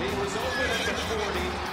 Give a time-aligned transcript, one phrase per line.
[0.00, 1.20] He was open at the 40.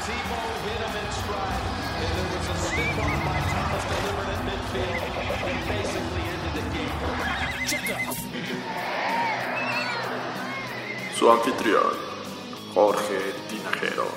[0.04, 1.63] Tebow hit him in stride.
[2.04, 5.02] And there was a stiff arm by Thomas delivered at midfield
[5.48, 6.98] and basically ended the game.
[11.16, 11.95] Su anfitrión,
[12.76, 13.20] Jorge
[13.50, 14.08] Tinajero.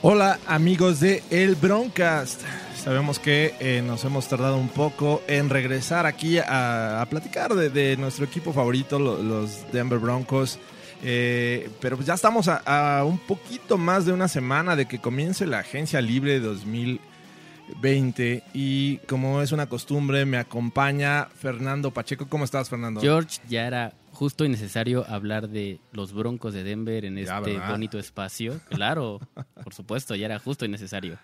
[0.00, 2.40] Hola amigos de El Broncast.
[2.86, 8.24] Sabemos que eh, nos hemos tardado un poco en regresar aquí a, platicar de, nuestro
[8.24, 10.60] equipo favorito, lo- los Denver Broncos.
[11.02, 15.46] Eh, pero ya estamos a, a un poquito más de una semana de que comience
[15.46, 22.28] la agencia libre 2020 y como es una costumbre me acompaña Fernando Pacheco.
[22.28, 23.00] ¿Cómo estás Fernando?
[23.00, 27.52] George, ya era justo y necesario hablar de los Broncos de Denver en Ya, este
[27.52, 27.70] ¿verdad?
[27.70, 28.60] bonito espacio.
[28.70, 29.20] Claro,
[29.62, 31.18] por supuesto, ya era justo y necesario.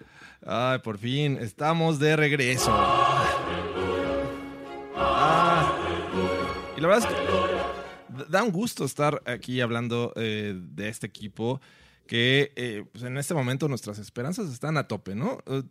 [0.46, 2.70] Ay, por fin, estamos de regreso.
[4.96, 5.72] Ah,
[6.76, 11.60] y la verdad es que da un gusto estar aquí hablando eh, de este equipo
[12.06, 15.38] que eh, pues en este momento nuestras esperanzas están a tope, ¿no?
[15.46, 15.62] Eh,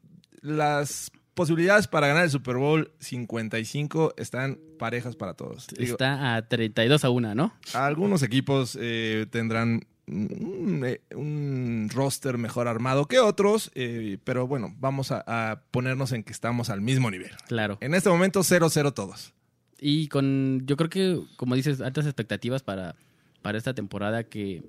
[0.41, 5.67] Las posibilidades para ganar el Super Bowl 55 están parejas para todos.
[5.67, 7.53] Digo, Está a 32 a 1, ¿no?
[7.73, 14.75] algunos equipos eh, tendrán un, eh, un roster mejor armado que otros, eh, pero bueno,
[14.79, 17.31] vamos a, a ponernos en que estamos al mismo nivel.
[17.47, 17.77] Claro.
[17.81, 19.33] En este momento 0-0 todos.
[19.79, 22.95] Y con, yo creo que, como dices, altas expectativas para,
[23.41, 24.63] para esta temporada que,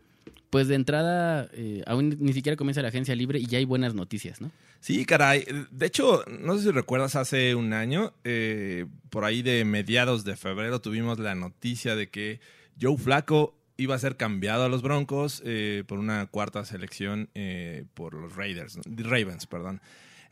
[0.52, 3.94] pues de entrada, eh, aún ni siquiera comienza la agencia libre y ya hay buenas
[3.94, 4.50] noticias, ¿no?
[4.80, 5.46] Sí, caray.
[5.70, 10.36] De hecho, no sé si recuerdas, hace un año, eh, por ahí de mediados de
[10.36, 12.40] febrero, tuvimos la noticia de que
[12.78, 17.86] Joe Flaco iba a ser cambiado a los Broncos eh, por una cuarta selección eh,
[17.94, 18.78] por los Raiders.
[18.84, 19.80] Ravens, perdón.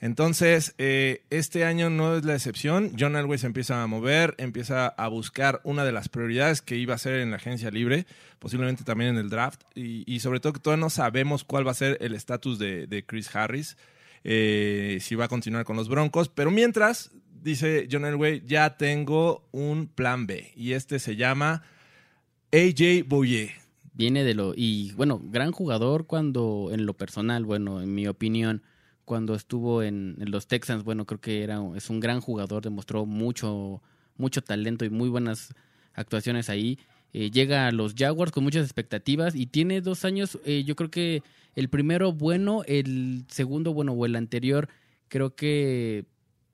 [0.00, 2.93] Entonces, eh, este año no es la excepción.
[2.99, 6.94] John Elway se empieza a mover, empieza a buscar una de las prioridades que iba
[6.94, 8.06] a ser en la agencia libre,
[8.38, 11.75] posiblemente también en el draft, y, sobre todo que todavía no sabemos cuál va a
[11.75, 13.77] ser el estatus de, Chris Harris,
[14.25, 16.31] eh, si va a continuar con los Broncos.
[16.31, 17.11] Pero mientras,
[17.43, 21.62] dice John Elway, ya tengo un plan B, y este se llama
[22.53, 23.53] AJ Bouye.
[23.93, 24.55] Viene de lo.
[24.56, 28.62] Y bueno, gran jugador cuando, en lo personal, bueno, en mi opinión,
[29.10, 33.82] cuando estuvo en, los Texans, bueno, creo que era, es un gran jugador, demostró mucho,
[34.16, 35.53] mucho talento y muy buenas
[35.94, 36.78] actuaciones ahí.
[37.12, 40.93] Eh, llega a los Jaguars con muchas expectativas y tiene dos años, eh, yo creo
[40.93, 41.25] que
[41.56, 44.69] el primero bueno, el segundo bueno o el anterior,
[45.09, 46.04] creo que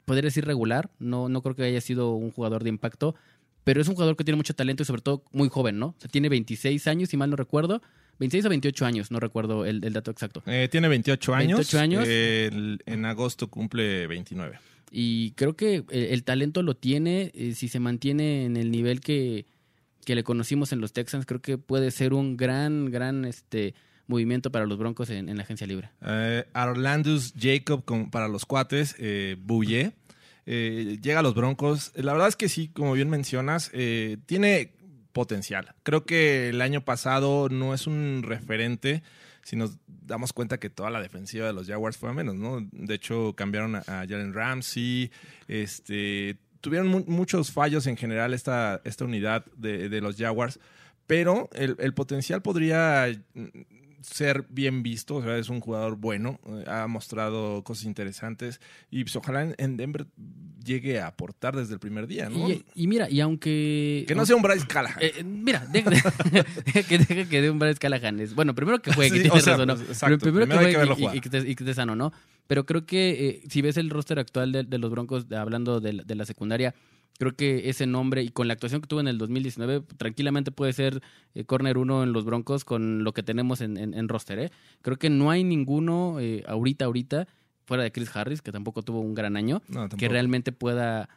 [0.06, 3.16] podría decir regular, no, no creo que haya sido un jugador de impacto,
[3.64, 5.88] pero es un jugador que tiene mucho talento y sobre todo muy joven, ¿no?
[5.88, 7.82] O sea, tiene 26 años, si mal no recuerdo.
[8.18, 10.42] 26 o 28 años, no recuerdo el, el dato exacto.
[10.46, 11.58] Eh, tiene 28 años.
[11.58, 12.04] 28 años.
[12.08, 14.58] Eh, el- en agosto cumple 29.
[14.90, 19.00] Y creo que el, el talento lo tiene, eh, si se mantiene en el nivel
[19.00, 19.44] que,
[20.04, 23.74] que le conocimos en los Texans, creo que puede ser un gran, gran este
[24.06, 25.90] movimiento para los Broncos en, en la agencia libre.
[26.06, 29.92] Eh, Arlandus Jacob con- para los cuates, eh, Bouye.
[30.46, 31.90] Eh, llega a los Broncos.
[31.96, 34.70] La verdad es que sí, como bien mencionas, eh, tiene
[35.16, 35.74] potencial.
[35.82, 39.02] Creo que el año pasado no es un referente
[39.42, 42.60] si nos damos cuenta que toda la defensiva de los Jaguars fue a menos, ¿no?
[42.70, 45.10] De hecho, cambiaron a, Jalen Ramsey,
[45.48, 50.58] este, tuvieron mu- muchos fallos en general esta, esta unidad de, de los Jaguars,
[51.06, 53.06] pero el, el potencial podría
[54.06, 58.60] ser bien visto, o sea, es un jugador bueno, eh, ha mostrado cosas interesantes
[58.90, 60.06] y pues, ojalá en, en Denver
[60.64, 62.48] llegue a aportar desde el primer día, ¿no?
[62.50, 64.04] Y, y mira, y aunque...
[64.08, 64.98] que no sea un Bryce Callahan.
[65.00, 65.90] Eh, mira, deja,
[66.88, 68.20] que, dé un Bryce Callahan.
[68.20, 69.76] Es- bueno, primero que juegue, Sí, que o tienes sea, razón, ¿no?
[69.76, 72.12] pues, exacto, primero, que juegue y- y, que y que esté sano, ¿no?
[72.46, 75.92] Pero creo que eh, si ves el roster actual de, de los Broncos, hablando de,
[75.94, 76.74] la- de la secundaria,
[77.18, 80.72] creo que ese nombre y con la actuación que tuvo en el 2019, tranquilamente puede
[80.72, 81.02] ser
[81.34, 84.50] eh, corner uno en los Broncos con lo que tenemos en, en- en roster, ¿eh?
[84.82, 87.26] Creo que no hay ninguno eh, ahorita, ahorita,
[87.64, 91.08] fuera de Chris Harris, que tampoco tuvo un gran año, No, que realmente pueda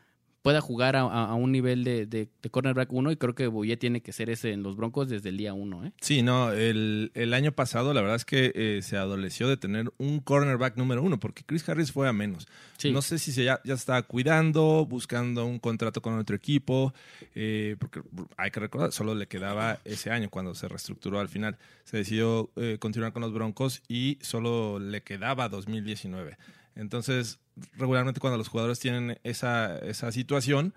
[0.42, 4.02] pueda jugar a, un nivel de, de, de cornerback 1 y creo que Bouye tiene
[4.02, 5.86] que ser ese en los Broncos desde el día 1.
[5.86, 5.92] ¿eh?
[6.00, 9.92] Sí, no, el, el año pasado la verdad es que eh, se adoleció de tener
[9.98, 12.48] un cornerback número uno, porque Chris Harris fue a menos.
[12.78, 12.92] Sí.
[12.92, 16.94] No sé si se ya, ya estaba cuidando, buscando un contrato con otro equipo,
[17.36, 18.02] eh, porque
[18.38, 21.58] hay que recordar, solo le quedaba ese año cuando se reestructuró al final.
[21.84, 26.38] Se decidió eh, continuar con los Broncos y solo le quedaba 2019.
[26.80, 27.40] Entonces,
[27.78, 30.74] regularmente cuando los jugadores tienen esa, esa situación,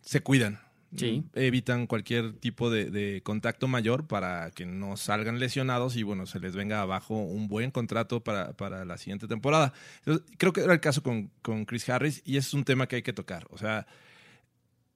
[0.00, 0.60] se cuidan.
[0.96, 1.24] Sí.
[1.34, 6.40] Evitan cualquier tipo de, de contacto mayor para que no salgan lesionados y bueno, se
[6.40, 9.72] les venga abajo un buen contrato para, para la siguiente temporada.
[9.98, 12.86] Entonces, creo que era el caso con, con Chris Harris y ese es un tema
[12.86, 13.46] que hay que tocar.
[13.50, 13.86] O sea,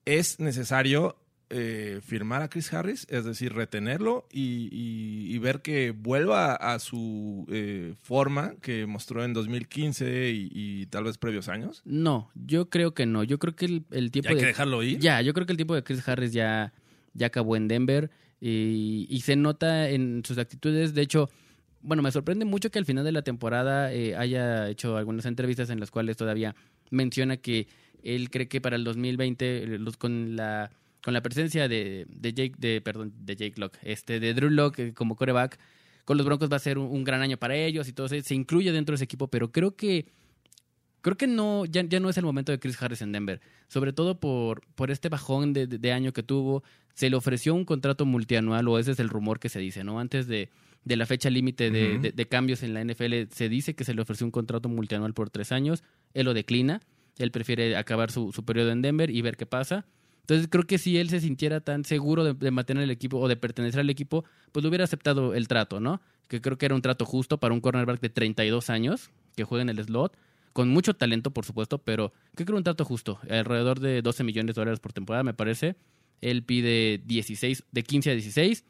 [0.05, 1.17] es necesario
[1.51, 6.79] eh, firmar a Chris Harris, es decir, retenerlo y, y- y ver que vuelva a
[6.79, 11.81] su eh, forma que mostró en 2015 y, y tal vez previos años.
[11.85, 13.23] No, yo creo que no.
[13.23, 14.99] Yo creo que el, el tiempo hay de que dejarlo ir.
[14.99, 16.73] Ya, yo creo que el tiempo de Chris Harris ya,
[17.13, 18.09] ya acabó en Denver
[18.39, 20.93] y, y se nota en sus actitudes.
[20.93, 21.29] De hecho,
[21.81, 25.69] bueno, me sorprende mucho que al final de la temporada eh, haya hecho algunas entrevistas
[25.69, 26.55] en las cuales todavía
[26.89, 27.67] menciona que
[28.03, 30.71] él cree que para el 2020, eh, los- con la
[31.03, 34.79] con la presencia de, de Jake, de, perdón, de Jake Locke, este, de Drew Locke
[34.87, 35.57] eh, como coreback,
[36.05, 38.21] con los Broncos va a ser un, un gran año para ellos y todo se,
[38.21, 40.05] se incluye dentro de ese equipo, pero creo que
[41.01, 43.41] creo que no, ya, ya no es el momento de Chris Harris en Denver.
[43.67, 46.63] Sobre todo por, por este bajón de, de- año que tuvo.
[46.93, 49.99] Se le ofreció un contrato multianual, o ese es el rumor que se dice, ¿no?
[49.99, 50.49] Antes de,
[50.83, 54.01] de la fecha límite de- de cambios en la NFL, se dice que se le
[54.01, 55.83] ofreció un contrato multianual por tres años.
[56.13, 56.81] Él lo declina.
[57.17, 59.85] Él prefiere acabar su, su periodo en Denver y ver qué pasa.
[60.21, 63.35] Entonces creo que si él se sintiera tan seguro de, mantener el equipo o de
[63.35, 66.01] pertenecer al equipo, pues le hubiera aceptado el trato, ¿no?
[66.27, 69.63] Que creo que era un trato justo para un cornerback de 32 años que juega
[69.63, 70.15] en el slot,
[70.53, 74.23] con mucho talento, por supuesto, pero creo que era un trato justo, alrededor de 12
[74.23, 75.75] millones de dólares por temporada, me parece.
[76.21, 78.63] Él pide 16, de 15 a 16,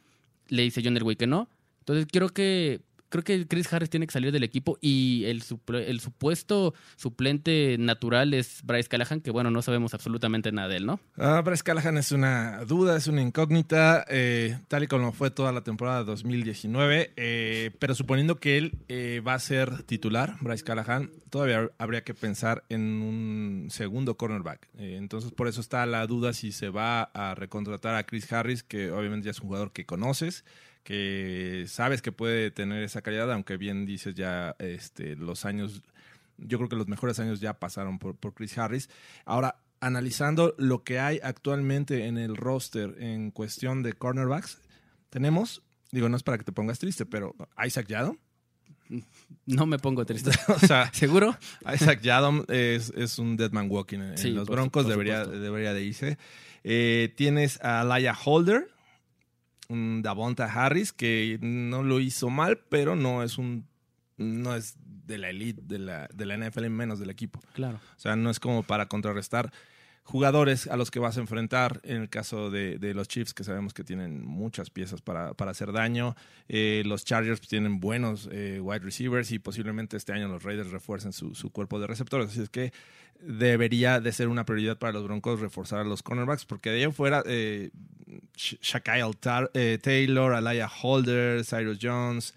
[0.48, 1.50] le dice John Elway que no.
[1.80, 2.82] Entonces creo que
[3.12, 5.44] creo que Chris Harris tiene que salir del equipo y el,
[5.86, 10.86] el supuesto suplente natural es Bryce Callahan, que bueno, no sabemos absolutamente nada de él,
[10.88, 11.00] ¿no?
[11.18, 15.52] Ah, Bryce Callahan es una duda, es una incógnita, eh, tal y como fue toda
[15.52, 17.14] la temporada 2019.
[17.18, 22.14] eh, pero suponiendo que él eh, va a ser titular, Bryce Callahan, todavía habría que
[22.14, 24.68] pensar en un segundo cornerback.
[24.78, 28.64] Eh, entonces, por eso está la duda si se va a recontratar a Chris Harris,
[28.64, 30.46] que obviamente ya es un jugador que conoces,
[30.84, 35.84] que sabes que puede tener esa calidad, aunque bien dices ya este, los años
[36.44, 38.90] yo creo que los mejores años ya pasaron por, por Chris Harris.
[39.26, 44.60] Ahora, analizando lo que hay actualmente en el roster en cuestión de cornerbacks,
[45.10, 45.62] tenemos,
[45.92, 48.18] digo, no es para que te pongas triste, pero Isaac Yadom.
[49.46, 50.32] No me pongo triste.
[50.48, 51.38] o sea, ¿Seguro?
[51.74, 55.26] Isaac Yadom es, es un dead man walking en, Sí, los por Broncos, por debería,
[55.26, 56.18] debería de irse.
[56.64, 58.71] Eh, tienes a Laia Holder,
[59.72, 63.66] un Davonta Harris, que no lo hizo mal, pero no es un
[64.18, 67.40] no es de la elite de la, de la NFL, menos del equipo.
[67.54, 67.80] Claro.
[67.98, 69.52] O sea, no es como para contrarrestar
[70.04, 71.80] jugadores a los que vas a enfrentar.
[71.84, 75.52] En el caso de, de los Chiefs, que sabemos que tienen muchas piezas para, para
[75.52, 76.16] hacer daño.
[76.50, 81.14] Eh, los Chargers tienen buenos eh, wide receivers y posiblemente este año los Raiders refuercen
[81.14, 82.28] su, su cuerpo de receptores.
[82.30, 82.74] Así es que
[83.22, 86.92] debería de ser una prioridad para los Broncos reforzar a los cornerbacks, porque de ahí
[86.92, 87.70] fuera, eh,
[88.36, 89.12] Sh- Shaquille
[89.54, 92.34] eh, Taylor, Alaya Holder, Cyrus Jones,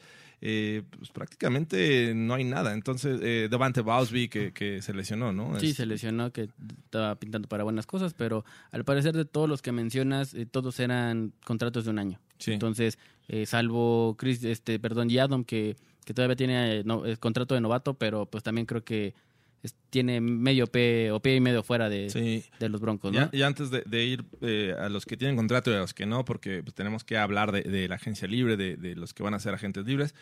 [0.46, 2.74] eh, pues prácticamente no hay nada.
[2.74, 5.58] Entonces, eh, Devante Bowsby que, que se lesionó, ¿no?
[5.58, 6.50] Sí, Es- se lesionó, que
[6.84, 10.78] estaba pintando para buenas cosas, pero al parecer de todos los que mencionas, eh, todos
[10.80, 12.20] eran contratos de un año.
[12.38, 12.52] Sí.
[12.52, 12.98] Entonces,
[13.28, 17.94] eh, salvo Chris, este, perdón, Yadom, que, que todavía tiene no- eh, contrato de novato,
[17.94, 19.14] pero pues también creo que
[19.64, 22.44] es- tiene medio P o pie y medio fuera de, Sí.
[22.60, 23.30] de los Broncos, ¿no?
[23.32, 26.06] Ya antes de, de ir eh, a los que tienen contrato y a los que
[26.06, 29.22] no, porque pues, tenemos que hablar de, de la agencia libre, de, de los que
[29.24, 30.14] van a ser agentes libres,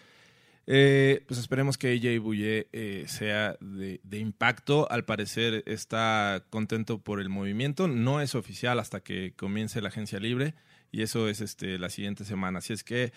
[0.69, 4.89] eh, pues esperemos que AJ Bouye eh, sea de, de impacto.
[4.93, 7.89] Al parecer está contento por el movimiento.
[7.89, 10.55] No es oficial hasta que comience la agencia libre
[10.93, 12.59] y eso es este, la siguiente semana.
[12.61, 13.13] Así es que,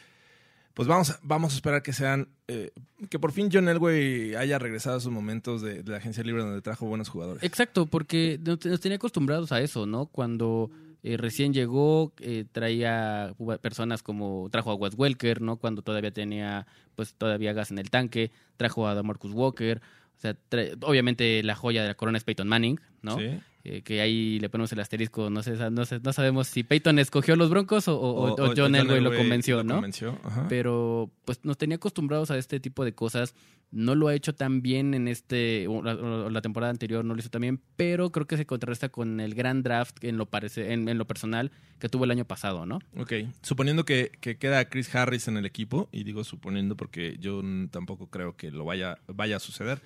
[0.76, 2.70] pues vamos, a- vamos a esperar que sean, eh,
[3.10, 6.44] que por fin John Elway haya regresado a sus momentos de, de la agencia libre
[6.44, 7.42] donde trajo buenos jugadores.
[7.42, 10.06] Exacto, porque nos nos tenía acostumbrados a eso, ¿no?
[10.06, 10.70] Cuando
[11.02, 15.58] eh, recién llegó, eh, traía personas como, trajo a Wes Welker, ¿no?
[15.58, 19.82] Cuando todavía tenía, pues todavía gas en el tanque, trajo a Marcus Walker,
[20.18, 20.36] o sea,
[20.82, 23.18] obviamente la joya de la corona es Peyton Manning, ¿no?
[23.20, 23.40] Sí.
[23.68, 27.00] Eh, que ahí le ponemos el asterisco, no sé, no, sé- no sabemos si Peyton
[27.00, 29.74] escogió los Broncos o, o- o John Elway lo convenció, ¿no?
[29.76, 30.46] convenció, ajá.
[30.48, 33.34] pero pues nos tenía acostumbrados a este tipo de cosas.
[33.72, 37.16] No lo ha hecho tan bien en este, o la, o la temporada anterior no
[37.16, 40.28] lo hizo tan bien, pero creo que se contrarresta con el gran draft en lo,
[40.28, 42.80] parece, en, en lo personal que tuvo el año pasado, ¿no?
[42.96, 47.42] Ok, suponiendo que, que queda Chris Harris en el equipo, y digo suponiendo porque yo
[47.72, 49.82] tampoco creo que lo vaya, vaya a suceder,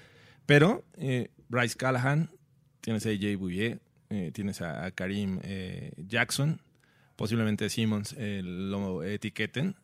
[0.46, 2.30] pero eh, Bryce Callahan,
[2.82, 6.62] tienes a AJ Bouye, eh, tienes a, a Karim eh, Jackson,
[7.16, 9.76] posiblemente Simmons eh, lo etiqueten,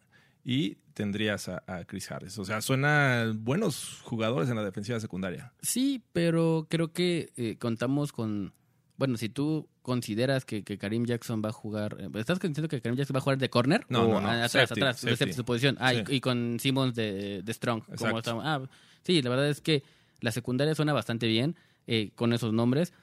[0.44, 2.38] y tendrías a, a Chris Harris.
[2.38, 5.54] O sea, suenan buenos jugadores en la defensiva secundaria.
[5.62, 8.54] Sí, pero creo que eh, contamos con.
[8.98, 11.98] Bueno, si tú consideras que, que Karim Jackson va a jugar.
[12.16, 13.86] ¿Estás diciendo que Karim Jackson va a jugar de corner?
[13.90, 14.30] No, o no, no.
[14.30, 15.34] Atrás, Safety, atrás, safety.
[15.34, 15.78] su posición.
[15.80, 16.16] Ah, y- Sí.
[16.16, 17.84] y, con Simmons de, de Strong.
[17.98, 18.62] como ah,
[19.04, 19.84] sí, la verdad es que
[20.22, 21.56] la secundaria suena bastante bien
[21.88, 22.94] eh, con esos nombres,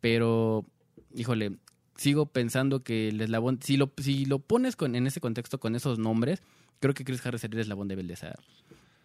[0.00, 0.66] pero,
[1.14, 1.58] híjole,
[1.96, 3.60] sigo pensando que el eslabón.
[3.62, 6.42] Si lo, si lo pones con, en ese contexto con esos nombres,
[6.80, 8.34] creo que Chris Harris sería el eslabón débil de esa,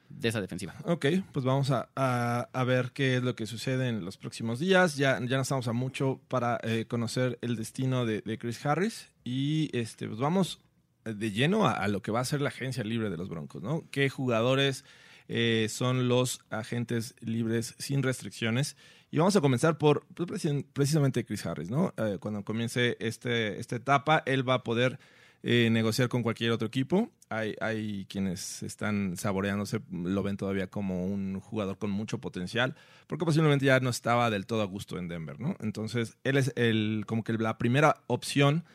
[0.10, 0.74] de esa defensiva.
[0.86, 4.96] Ok, pues vamos a, a- ver qué es lo que sucede en los próximos días.
[4.96, 9.12] Ya, ya no estamos a mucho para eh, conocer el destino de, Chris Harris.
[9.24, 10.62] Y este, pues vamos
[11.06, 13.62] de lleno a, a lo que va a ser la agencia libre de los Broncos,
[13.62, 13.84] ¿no?
[13.92, 14.84] ¿Qué jugadores
[15.28, 18.76] eh, son los agentes libres sin restricciones?
[19.10, 21.94] Y vamos a comenzar por preci- precisamente Chris Harris, ¿no?
[21.98, 25.00] Eh, cuando comience este, esta etapa, él va a poder
[25.44, 27.10] eh, negociar con cualquier otro equipo.
[27.30, 32.76] Hay, hay quienes están saboreándose, lo ven todavía como un jugador con mucho potencial,
[33.08, 35.56] porque posiblemente ya no estaba del todo a gusto en Denver, ¿no?
[35.62, 38.66] Entonces, él es el, como que la primera opción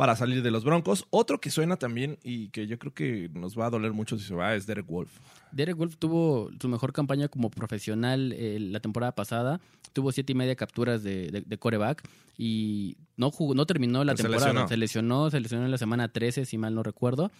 [0.00, 1.06] para salir de los Broncos.
[1.10, 4.24] Otro que suena también y que yo creo que nos va a doler mucho si
[4.24, 5.10] se va es Derek Wolf.
[5.52, 9.60] Derek Wolf tuvo su mejor campaña como profesional eh, la temporada pasada.
[9.92, 12.02] Tuvo siete y media capturas de, de, de coreback
[12.38, 14.46] y no jugó, no terminó la temporada.
[14.46, 14.68] lesionó.
[14.68, 17.30] Se lesionó, se lesionó en la semana 13, si mal no recuerdo.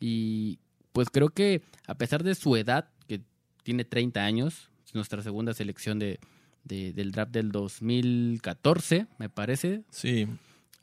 [0.00, 0.58] Y
[0.92, 3.20] pues creo que a pesar de su edad, que
[3.62, 6.18] tiene 30 años, es nuestra segunda selección de,
[6.64, 9.82] de- del draft del 2014, me parece.
[9.90, 10.26] Sí,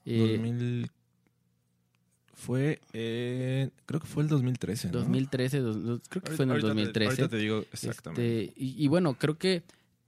[0.06, 0.92] Eh, 2000
[2.36, 4.88] fue, eh, creo que fue el 2013.
[4.90, 5.00] ¿no?
[5.00, 7.10] 2013, dos- dos- creo que fue en el Ahorita te- 2013.
[7.22, 8.44] ahorita te digo exactamente.
[8.46, 9.64] Este, y, y bueno, creo que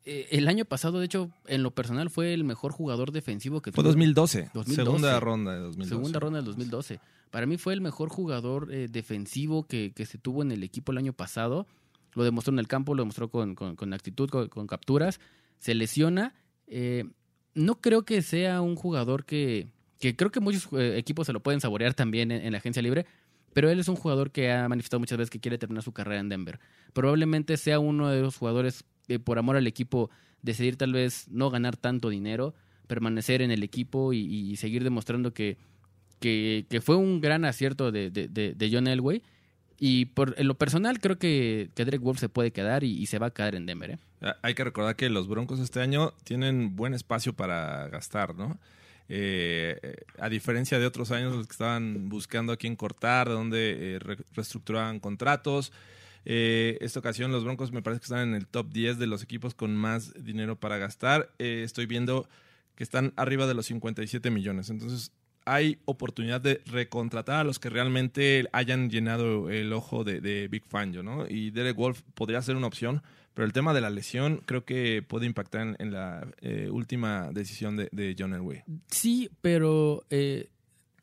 [0.06, 3.72] eh, el año pasado, de hecho, en lo personal fue el mejor jugador defensivo que
[3.72, 3.92] Fue tuvo.
[3.92, 4.76] 2012, 2012.
[4.84, 5.90] segunda ronda de 2012.
[5.90, 7.00] Segunda ronda del 2012.
[7.32, 10.92] Para mí fue el mejor jugador eh, defensivo que, que se tuvo en el equipo
[10.92, 11.66] el año pasado.
[12.14, 15.20] Lo demostró en el campo, lo demostró con, con- con actitud, con, con capturas.
[15.60, 16.34] Se lesiona.
[16.68, 17.04] Eh,
[17.54, 19.68] no creo que sea un jugador que,
[20.00, 23.06] que creo que muchos eh, equipos se lo pueden saborear también en, la agencia libre,
[23.54, 26.20] pero él es un jugador que ha manifestado muchas veces que quiere terminar su carrera
[26.20, 26.60] en Denver.
[26.94, 28.84] Probablemente sea uno de los jugadores
[29.24, 30.10] por amor al equipo
[30.42, 32.54] decidir tal vez no ganar tanto dinero,
[32.88, 35.58] permanecer en el equipo y, seguir demostrando que,
[36.20, 39.24] que, que fue un gran acierto de, de- de- de John Elway.
[39.80, 43.06] Y por, en lo personal creo que, que Derek Wolf se puede quedar y, y
[43.06, 43.92] se va a quedar en Denver.
[43.92, 43.98] ¿eh?
[44.22, 48.58] Ah, Hay que recordar que los Broncos este año tienen buen espacio para gastar, ¿no?
[49.10, 53.96] Eh, a diferencia de otros años los que estaban buscando a quién cortar, de dónde
[53.96, 55.72] eh, re- reestructuraban contratos.
[56.26, 59.24] Eh, esta ocasión los Broncos me parece que están en el top 10 de los
[59.24, 61.32] equipos con más dinero para gastar.
[61.40, 62.28] Eh, estoy viendo
[62.76, 64.70] que están arriba de los 57 millones.
[64.70, 65.12] Entonces
[65.46, 70.66] hay oportunidad de recontratar a los que realmente hayan llenado el ojo de, de Big
[70.66, 71.26] Fangio, ¿no?
[71.30, 73.02] Y Derek Wolf podría ser una opción,
[73.38, 77.30] pero el tema de la lesión creo que puede impactar en, en la eh, última
[77.32, 78.64] decisión de, de John Elway.
[78.90, 80.50] Sí, pero eh,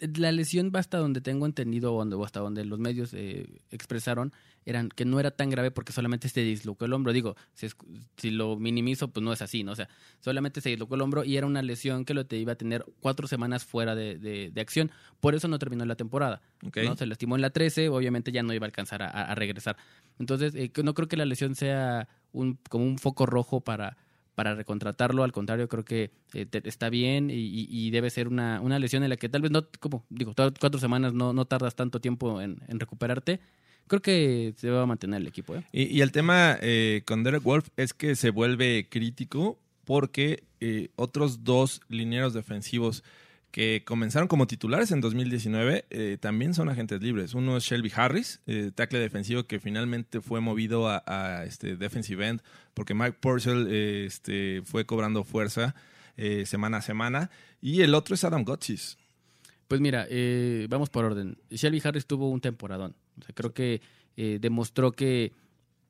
[0.00, 4.32] la lesión va hasta donde tengo entendido o hasta donde los medios eh, expresaron
[4.66, 7.12] eran que no era tan grave porque solamente se dislocó el hombro.
[7.12, 7.76] Digo, si, es-
[8.16, 9.72] si lo minimizo, pues no es así, ¿no?
[9.72, 9.88] O sea,
[10.20, 12.82] solamente se dislocó el hombro y era una lesión que lo te iba a tener
[13.00, 14.90] cuatro semanas fuera de, de- de acción.
[15.20, 16.40] Por eso no terminó la temporada.
[16.66, 16.78] ¿ok?
[16.82, 16.96] ¿no?
[16.96, 19.76] Se lastimó en la 13, obviamente ya no iba a alcanzar a regresar.
[20.18, 23.96] Entonces, eh, no creo que la lesión sea un, como un foco rojo para,
[24.34, 25.24] para recontratarlo.
[25.24, 29.10] Al contrario, creo que eh, te- está bien y, debe ser una, una lesión en
[29.10, 32.58] la que tal vez no, como digo, cuatro semanas no, no tardas tanto tiempo en,
[32.68, 33.40] recuperarte.
[33.86, 35.56] Creo que se va a mantener el equipo.
[35.56, 35.64] ¿eh?
[35.72, 40.88] Y, y el tema eh, con Derek Wolf es que se vuelve crítico porque eh,
[40.96, 43.04] otros dos linieros defensivos
[43.54, 47.34] que comenzaron como titulares en 2019 eh, también son agentes libres.
[47.34, 52.26] Uno es Shelby Harris, eh, tackle defensivo que finalmente fue movido a, a, este defensive
[52.26, 52.42] end
[52.74, 55.76] porque Mike Purcell eh, este, fue cobrando fuerza
[56.16, 57.30] eh, semana a semana.
[57.60, 58.98] Y el otro es Adam Gotsis.
[59.68, 61.38] Pues mira, eh, vamos por orden.
[61.48, 62.96] Shelby Harris tuvo un temporadón.
[63.20, 63.80] O sea, creo que
[64.16, 65.32] demostró que,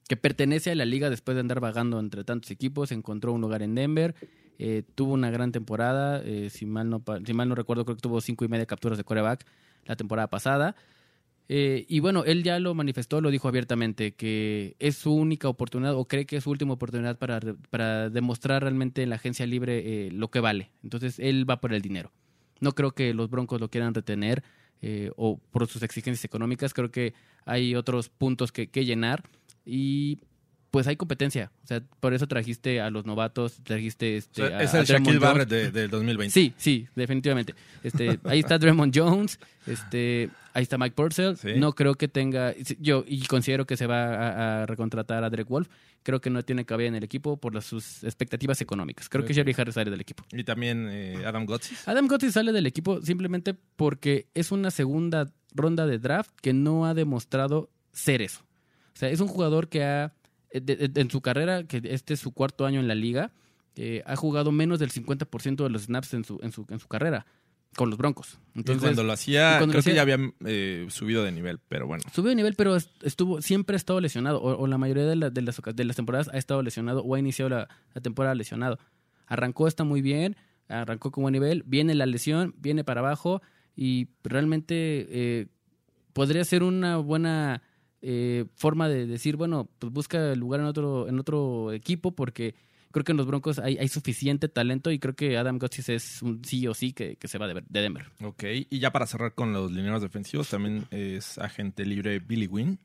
[0.06, 2.92] que pertenece a la liga después de andar vagando entre tantos equipos.
[2.92, 4.14] Encontró un lugar en Denver.
[4.58, 8.02] Eh, tuvo una gran temporada, eh, si, mal no, si mal no recuerdo, creo que
[8.02, 9.44] tuvo cinco y media capturas de coreback
[9.84, 10.76] la temporada pasada.
[11.48, 15.94] Eh, y bueno, él ya lo manifestó, lo dijo abiertamente, que es su única oportunidad
[15.94, 20.06] o cree que es su última oportunidad para, para demostrar realmente en la agencia libre
[20.06, 20.70] eh, lo que vale.
[20.82, 22.12] Entonces, él va por el dinero.
[22.60, 24.42] No creo que los Broncos lo quieran retener
[24.80, 26.72] eh, o por sus exigencias económicas.
[26.72, 27.12] Creo que
[27.44, 29.22] hay otros puntos que, que llenar
[29.66, 30.20] y
[30.74, 31.52] pues hay competencia.
[31.62, 34.80] O sea, por eso trajiste a los novatos, trajiste O este, sea, a- es a
[34.80, 35.24] el Draymond Shaquille.
[35.24, 36.32] Barrett de- del 2020.
[36.32, 37.54] Sí, sí, definitivamente.
[37.84, 39.38] Este, ahí está Draymond Jones,
[39.68, 41.36] este, ahí está Mike Purcell.
[41.36, 41.52] Sí.
[41.56, 45.48] No creo que tenga, yo y considero que se va a, a recontratar a Derek
[45.48, 45.68] Wolf.
[46.02, 49.08] Creo que no tiene cabida en el equipo por las, sus expectativas económicas.
[49.08, 49.32] Creo que.
[49.32, 50.24] Shelby Harris sale del equipo.
[50.32, 51.86] Y también eh, Adam Gotsis.
[51.86, 56.84] Adam Gottis sale del equipo simplemente porque es una segunda ronda de draft que no
[56.84, 58.40] ha demostrado ser eso.
[58.92, 60.12] O sea, es un jugador que ha,
[60.60, 63.32] de- de- en su carrera, que este es su cuarto año en la liga,
[63.76, 66.86] eh, ha jugado menos del 50% de los snaps en su, en su, en su
[66.88, 67.26] carrera
[67.76, 68.38] con los Broncos.
[68.54, 71.32] y Entonces, cuando lo hacía, y cuando creo lo que ya había eh, subido de
[71.32, 72.04] nivel, pero bueno.
[72.12, 74.40] Subió de nivel, pero est- estuvo, siempre ha estado lesionado.
[74.40, 77.14] O, o la mayoría de, la- de las, de las temporadas ha estado lesionado o
[77.16, 78.78] ha iniciado la, la temporada lesionado.
[79.26, 80.36] Arrancó, está muy bien,
[80.68, 83.42] arrancó con buen nivel, viene la lesión, viene para abajo
[83.74, 84.74] y realmente
[85.10, 85.46] eh,
[86.12, 87.62] podría ser una buena
[88.06, 92.54] eh, forma de decir, bueno, pues busca lugar en otro, en otro equipo porque
[92.90, 96.44] creo que en los Broncos hay, suficiente talento y creo que Adam Gotsis es un
[96.44, 98.06] sí o sí que, que se va de, de Denver.
[98.22, 102.78] Ok, y ya para cerrar con los lineros defensivos, también es agente libre Billy Wynn.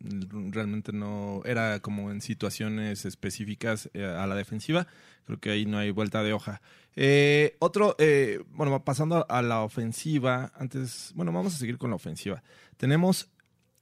[0.00, 4.86] Realmente no era como en situaciones específicas eh, a la defensiva.
[5.24, 6.60] Creo que ahí no hay vuelta de hoja.
[6.94, 11.96] Eh, otro, eh, bueno, pasando a la ofensiva, antes, bueno, vamos a seguir con la
[11.96, 12.42] ofensiva.
[12.76, 13.30] Tenemos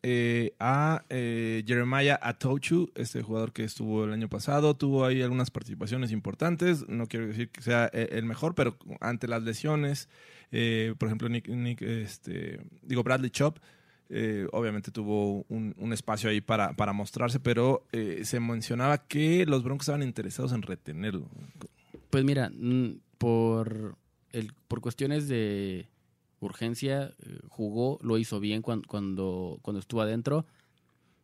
[0.02, 5.50] eh, a eh, Jeremiah Atochu, este jugador que estuvo el año pasado, tuvo ahí algunas
[5.50, 10.08] participaciones importantes, no quiero decir que sea eh, el mejor, pero ante las lesiones,
[10.50, 13.58] por ejemplo, Nick, este, digo Bradley Chop,
[14.52, 17.84] obviamente tuvo un, un espacio ahí para, para mostrarse, pero
[18.22, 21.28] se mencionaba que los Broncos estaban interesados en retenerlo.
[22.10, 22.50] Pues mira,
[23.18, 23.96] por,
[24.32, 25.88] el, por cuestiones de
[26.40, 30.46] urgencia, eh, jugó, lo hizo bien cuan- cuando, cuando estuvo adentro.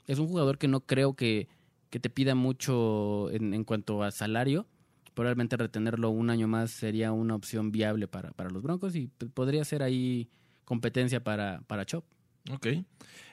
[0.06, 1.48] Es un jugador que no creo que,
[1.90, 4.66] que te pida mucho en, en cuanto a salario.
[5.14, 9.64] Probablemente retenerlo un año más sería una opción viable para, para los Broncos y podría
[9.64, 10.28] ser ahí
[10.64, 12.04] competencia para, para Chop.
[12.52, 12.66] Ok.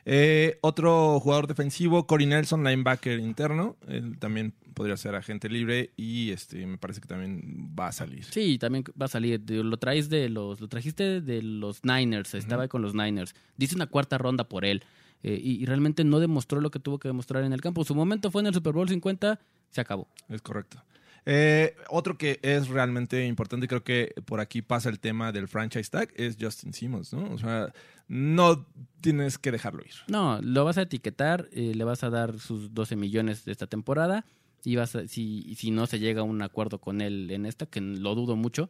[0.06, 3.78] Eh, otro jugador defensivo, Corey Nelson, linebacker interno.
[3.88, 8.26] Él también podría ser agente libre y este me parece que también va a salir.
[8.26, 9.42] Sí, también va a salir.
[9.50, 13.34] Lo traes de los, lo trajiste de los Niners, estaba con los Niners.
[13.56, 14.84] Dice una cuarta ronda por él.
[15.22, 17.86] eh, y, y realmente no demostró lo que tuvo que demostrar en el campo.
[17.86, 20.10] Su momento fue en el Super Bowl 50, se acabó.
[20.28, 20.84] Es correcto.
[21.26, 25.90] Eh, otro que es realmente importante, creo que por aquí pasa el tema del franchise
[25.90, 27.34] tag, es Justin Simmons, ¿no?
[27.34, 27.72] O sea,
[28.08, 28.66] no
[29.02, 29.94] tienes que dejarlo ir.
[30.08, 33.68] No, lo vas a etiquetar, eh, le vas a dar sus 12 millones de esta
[33.68, 34.26] temporada.
[34.66, 37.66] Y vas a- si, si no se llega a un acuerdo con él en esta,
[37.66, 38.70] que lo dudo mucho,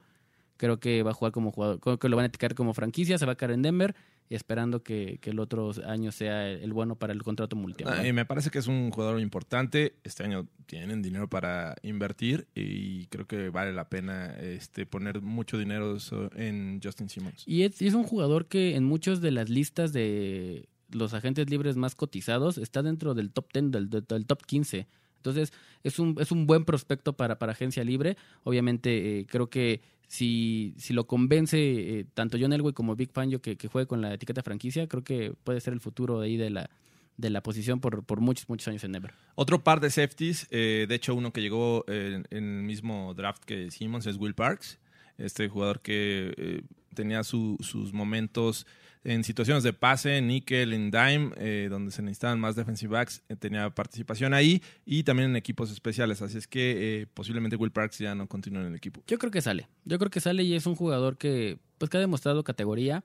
[0.57, 3.17] creo que va a jugar como jugador, creo que lo van a etiquetar como franquicia,
[3.19, 3.95] se va a quedar en Denver,
[4.29, 7.99] esperando que, que el otro año sea el bueno para el contrato multianual.
[7.99, 9.95] Ah, y me parece que es un jugador importante.
[10.03, 15.57] Este año tienen dinero para invertir y creo que vale la pena este, poner mucho
[15.57, 15.97] dinero
[16.35, 17.43] en Justin Simmons.
[17.45, 21.95] Y es, un jugador que en muchas de las listas de los agentes libres más
[21.95, 24.87] cotizados está dentro del top 10, del, del- del top 15.
[25.17, 28.17] Entonces, es un, es un buen prospecto para, para agencia libre.
[28.43, 29.81] Obviamente, eh, creo que
[30.13, 33.99] si, si lo convence eh, tanto John Elway como Big Fangio que, que juegue con
[34.01, 36.69] la etiqueta franquicia, creo que puede ser el futuro de ahí de la,
[37.17, 39.11] de la posición por, por muchos, muchos años en Denver.
[39.33, 43.71] Otro par de safeties, eh, de hecho uno que llegó en, el mismo draft que
[43.71, 44.77] Simmons es Will Parks,
[45.17, 46.61] este jugador que eh,
[46.93, 48.67] tenía su- sus momentos
[49.03, 53.35] en situaciones de pase, níquel, en dime, eh, donde se necesitaban más defensive backs, eh,
[53.35, 57.99] tenía participación ahí y también en equipos especiales, así es que eh, posiblemente Will Parks
[57.99, 59.03] ya no continúe en el equipo.
[59.07, 59.67] Yo creo que sale.
[59.85, 63.03] Yo creo que sale y es un jugador que, pues, que ha demostrado categoría,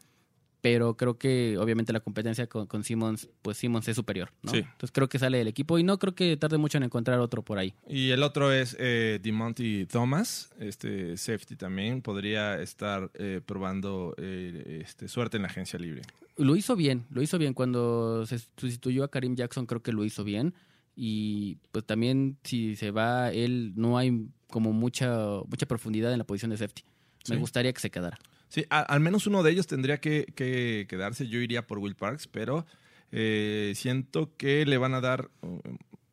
[0.61, 4.51] pero creo que obviamente la competencia con, con Simmons, pues Simmons es superior, ¿no?
[4.51, 4.59] Sí.
[4.59, 7.43] Entonces creo que sale del equipo y no creo que tarde mucho en encontrar otro
[7.43, 7.75] por ahí.
[7.89, 14.81] Y el otro es eh, Demonte Thomas, este safety también, podría estar eh, probando eh,
[14.85, 16.03] este, suerte en la agencia libre.
[16.37, 20.05] Lo hizo bien, lo hizo bien cuando se sustituyó a Karim Jackson, creo que lo
[20.05, 20.55] hizo bien.
[21.01, 25.17] Y pues también si se va él, no hay como mucha,
[25.47, 26.83] mucha profundidad en la posición de safety.
[27.29, 27.41] Me Sí.
[27.41, 28.19] gustaría que se quedara.
[28.49, 31.29] Sí, a- al menos uno de ellos tendría que, que quedarse.
[31.29, 32.67] Yo iría por Will Parks, pero
[33.13, 35.61] eh, siento que le van a dar, uh,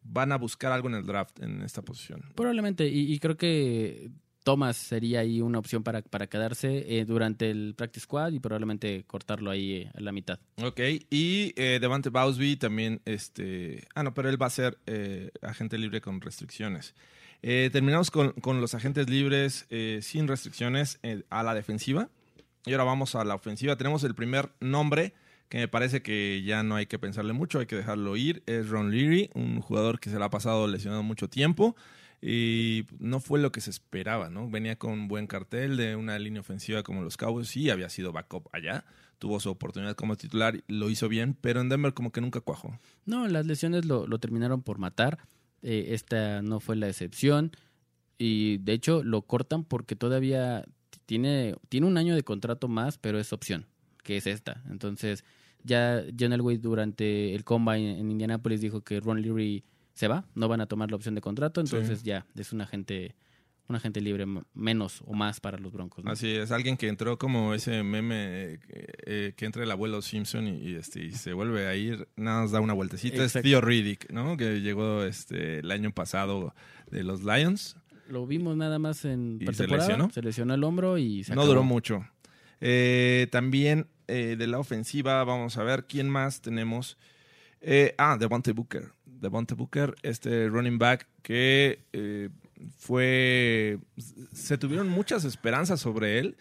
[0.03, 2.21] van a buscar algo en el draft en esta posición.
[2.35, 4.09] Probablemente, y, y creo que
[4.43, 9.03] Thomas sería ahí una opción para, para quedarse eh, durante el practice squad y probablemente
[9.07, 10.39] cortarlo ahí eh, a la mitad.
[10.61, 13.87] Ok, y eh, Devante Bowsby también, este...
[13.95, 16.93] Ah, no, pero él va a ser eh, agente libre con restricciones.
[17.41, 22.09] Eh, terminamos con, con los agentes libres eh, sin restricciones a la defensiva.
[22.65, 23.75] Y ahora vamos a la ofensiva.
[23.75, 25.13] Tenemos el primer nombre
[25.49, 28.43] que me parece que ya no hay que pensarle mucho, hay que dejarlo ir.
[28.47, 31.75] Es Ron Leary, un jugador que se le ha pasado lesionado mucho tiempo
[32.21, 34.49] y no fue lo que se esperaba, ¿no?
[34.49, 38.11] Venía con un buen cartel de una línea ofensiva como los Cowboys, sí, había sido
[38.11, 38.83] backup allá,
[39.19, 42.79] tuvo su oportunidad como titular, lo hizo bien, pero en Denver como que nunca cuajó.
[43.05, 45.19] No, las lesiones lo, lo terminaron por matar.
[45.61, 47.51] Eh, esta no fue la excepción.
[48.17, 50.65] Y de hecho lo cortan porque todavía
[51.05, 53.65] tiene, tiene un año de contrato más, pero es opción,
[54.03, 54.63] que es esta.
[54.69, 55.23] Entonces,
[55.63, 59.63] ya John Elway durante el combine en Indianapolis dijo que Ron Leary
[59.93, 63.15] se va, no van a tomar la opción de contrato, entonces ya es un agente,
[63.67, 66.03] un agente libre menos o más para los Broncos.
[66.03, 66.11] ¿no?
[66.11, 70.47] Así es, alguien que entró como ese meme eh, eh, que entra el abuelo Simpson
[70.47, 73.23] y, y, este, y se vuelve a ir, nada más da una vueltecita.
[73.23, 73.33] Es.
[73.33, 74.35] Theo Riddick, ¿no?
[74.35, 76.53] Que llegó este, el año pasado
[76.91, 77.77] de los Lions.
[78.07, 80.09] Lo vimos nada más en ¿Y se lesionó?
[80.11, 81.53] se lesionó el hombro y se no acabó.
[81.55, 82.05] duró mucho.
[82.61, 86.97] Eh, también eh, de la ofensiva, vamos a ver quién más tenemos.
[87.61, 88.91] Eh, ah, Devontae Booker.
[89.05, 92.29] Devontae Booker, este running back que eh,
[92.77, 93.79] fue.
[94.33, 96.37] Se tuvieron muchas esperanzas sobre él.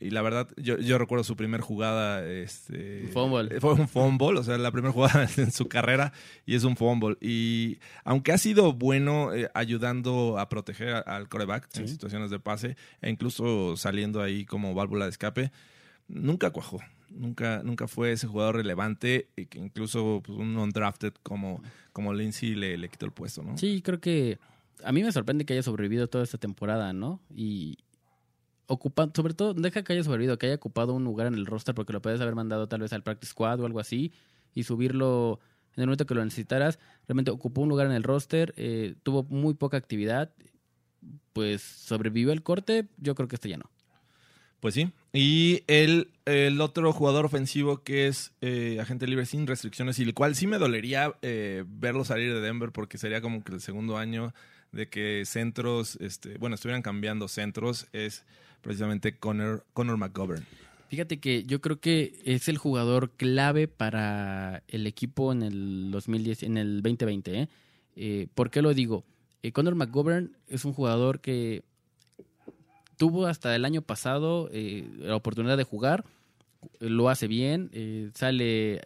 [0.00, 2.26] Y la verdad, yo, yo recuerdo su primer jugada.
[2.26, 3.60] Este, fumble.
[3.60, 6.12] Fue un fumble, o sea, la primera jugada en su carrera
[6.46, 7.18] y es un fumble.
[7.20, 12.76] Y aunque ha sido bueno eh, ayudando a proteger al coreback en situaciones de pase
[13.02, 15.52] e incluso saliendo ahí como válvula de escape,
[16.08, 16.80] nunca cuajó.
[17.10, 21.60] Nunca, nunca fue ese jugador relevante y que incluso pues, un undrafted como,
[21.92, 23.58] como Lindsay le, le quitó el puesto, ¿no?
[23.58, 24.38] Sí, creo que
[24.84, 27.20] a mí me sorprende que haya sobrevivido toda esta temporada, ¿no?
[27.34, 27.78] Y
[28.70, 31.74] ocupando, sobre todo, deja que haya sobrevivido, que haya ocupado un lugar en el roster
[31.74, 34.12] porque lo puedes haber mandado tal vez al practice squad o algo así
[34.54, 35.40] y subirlo
[35.76, 36.78] en el momento que lo necesitaras.
[37.08, 40.32] Realmente ocupó un lugar en el roster, eh, tuvo muy poca actividad,
[41.32, 43.70] pues sobrevivió el corte, yo creo que este ya no.
[44.60, 44.92] Pues sí.
[45.12, 50.14] Y el, el otro jugador ofensivo que es eh, agente libre sin restricciones y el
[50.14, 53.98] cual sí me dolería eh, verlo salir de Denver porque sería como que el segundo
[53.98, 54.32] año
[54.70, 58.24] de que centros, este, bueno, estuvieran cambiando centros, es
[58.62, 60.44] precisamente Connor, Connor McGovern.
[60.88, 66.42] Fíjate que yo creo que es el jugador clave para el equipo en el 2010,
[66.42, 67.42] en el 2020.
[67.42, 67.48] ¿eh?
[67.96, 69.04] Eh, ¿Por qué lo digo?
[69.42, 71.64] Eh, Conor McGovern es un jugador que
[72.96, 76.04] tuvo hasta el año pasado eh, la oportunidad de jugar,
[76.78, 78.82] lo hace bien, eh, sale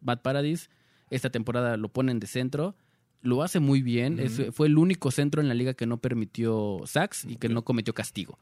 [0.00, 0.70] Matt Paradis,
[1.10, 2.74] esta temporada lo ponen de centro,
[3.20, 6.80] lo hace muy bien, es- fue el único centro en la liga que no permitió
[6.86, 8.38] sacks y que no cometió castigo.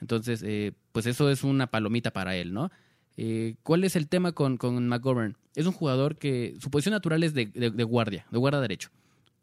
[0.00, 2.70] Entonces, eh, pues eso es una palomita para él, ¿no?
[3.16, 5.36] Eh, ¿Cuál es el tema con, con McGovern?
[5.56, 8.90] Es un jugador que su posición natural es de, de- de guardia, de guardia derecho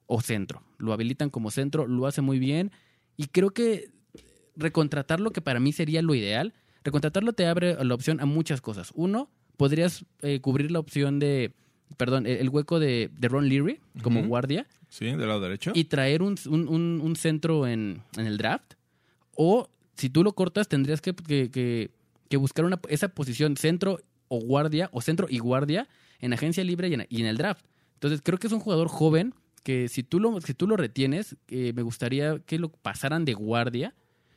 [0.06, 0.63] o centro.
[0.78, 2.71] Lo habilitan como centro, lo hace muy bien
[3.17, 3.89] y creo que
[4.56, 8.91] recontratarlo, que para mí sería lo ideal, recontratarlo te abre la opción a muchas cosas.
[8.95, 11.52] Uno, podrías eh, cubrir la opción de,
[11.97, 15.71] perdón, el, el hueco de, de Ron Leary como guardia Sí, del lado derecho.
[15.76, 18.73] y traer un, un- un- centro en, en el draft.
[19.36, 21.91] O si tú lo cortas, tendrías que, que- que-
[22.30, 25.88] que buscar una, esa posición centro o guardia, o centro y guardia,
[26.19, 27.65] en agencia libre y en, y en el draft.
[27.95, 31.36] Entonces, creo que es un jugador joven que si tú lo, si tú lo retienes,
[31.50, 33.93] eh, me gustaría que lo pasaran de guardia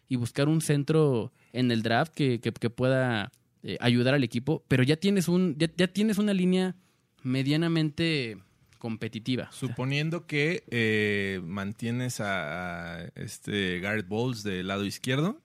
[0.08, 3.30] y buscar un centro en el draft que, que- que pueda
[3.62, 4.64] eh, ayudar al equipo.
[4.68, 6.74] Pero ya tienes, un, ya, ya tienes una línea
[7.22, 8.38] medianamente
[8.80, 9.48] competitiva.
[9.52, 15.40] Suponiendo que eh, mantienes a, a este Garrett Bowles del lado izquierdo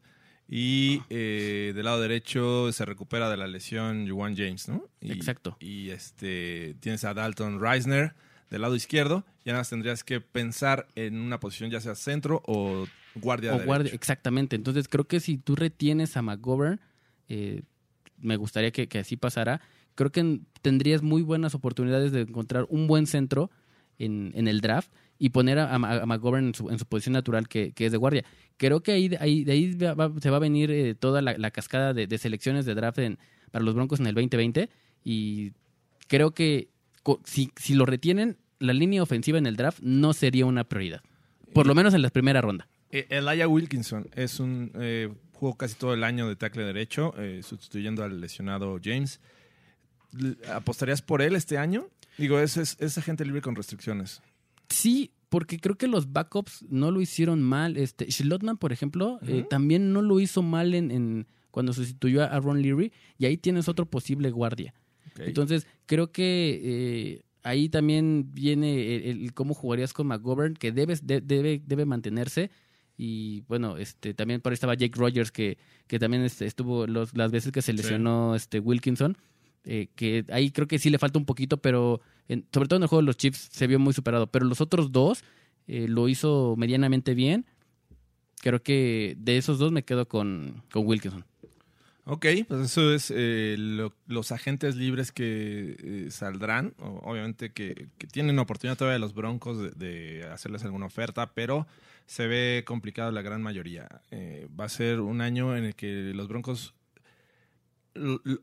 [0.47, 4.87] y eh, del lado derecho se recupera de la lesión Juwan James, ¿no?
[5.01, 5.57] Y, Exacto.
[5.59, 8.13] Y este tienes a Dalton Reisner
[8.49, 12.43] del lado izquierdo, ya nada más tendrías que pensar en una posición ya sea centro
[12.45, 14.55] o guardia o guardia, exactamente.
[14.55, 16.79] Entonces creo que si tú retienes a McGovern,
[17.27, 17.63] eh,
[18.19, 19.61] me gustaría que, que así pasara.
[19.95, 23.49] Creo que en- tendrías muy buenas oportunidades de encontrar un buen centro
[23.97, 27.13] en, en el draft y poner a, a- a McGovern en su, en su posición
[27.13, 28.25] natural que, que es de guardia.
[28.58, 31.51] Creo que ahí, ahí- de ahí va- se va a venir eh, toda la, la
[31.51, 33.17] cascada de, de selecciones de draft en-
[33.51, 34.69] para los Broncos en el 2020
[35.05, 35.53] y
[36.08, 36.67] creo que
[37.03, 41.01] co- si, si lo retienen, la línea ofensiva en el draft no sería una prioridad.
[41.53, 42.67] Por lo menos en la primera ronda.
[42.91, 47.41] Eh, Elijah Wilkinson es un eh, jugó casi todo el año de tackle derecho, eh,
[47.43, 49.21] sustituyendo al lesionado James.
[50.54, 51.88] ¿Apostarías por él este año?
[52.17, 54.21] Digo, es, es, es agente libre con restricciones.
[54.69, 57.78] Sí, porque creo que los backups no lo hicieron mal.
[57.78, 62.39] Este, Schlotman, por ejemplo, eh, también no lo hizo mal en, en cuando sustituyó a
[62.39, 64.73] Ron Leary, y ahí tienes otro posible guardia.
[65.17, 71.06] Entonces, creo que eh, ahí también viene el, el cómo jugarías con McGovern, que debes,
[71.08, 72.51] de- debe, debe mantenerse.
[72.97, 77.15] Y bueno, este también por ahí estaba Jake Rogers, que, que también este, estuvo los,
[77.15, 79.17] las veces que se lesionó este Wilkinson.
[79.65, 82.01] Eh, que ahí creo que sí le falta un poquito, pero
[82.54, 84.28] sobre todo en el juego de los Chiefs se vio muy superado.
[84.28, 85.23] Pero los otros dos
[85.67, 87.45] eh, lo hizo medianamente bien.
[88.41, 91.25] Creo que de esos dos me quedo con, con Wilkinson.
[92.08, 96.75] Ok, pues eso es eh, lo- los agentes libres que saldrán.
[96.78, 101.65] Obviamente que, tienen oportunidad todavía los Broncos de, de hacerles alguna oferta, pero
[102.06, 103.88] se ve complicado la gran mayoría.
[104.60, 106.75] Va a ser un año en el que los Broncos,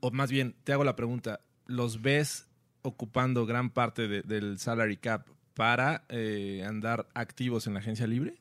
[0.01, 2.47] o más bien, te hago la pregunta, ¿los ves
[2.83, 8.37] ocupando gran parte de- del salary cap para eh, andar activos en la agencia libre?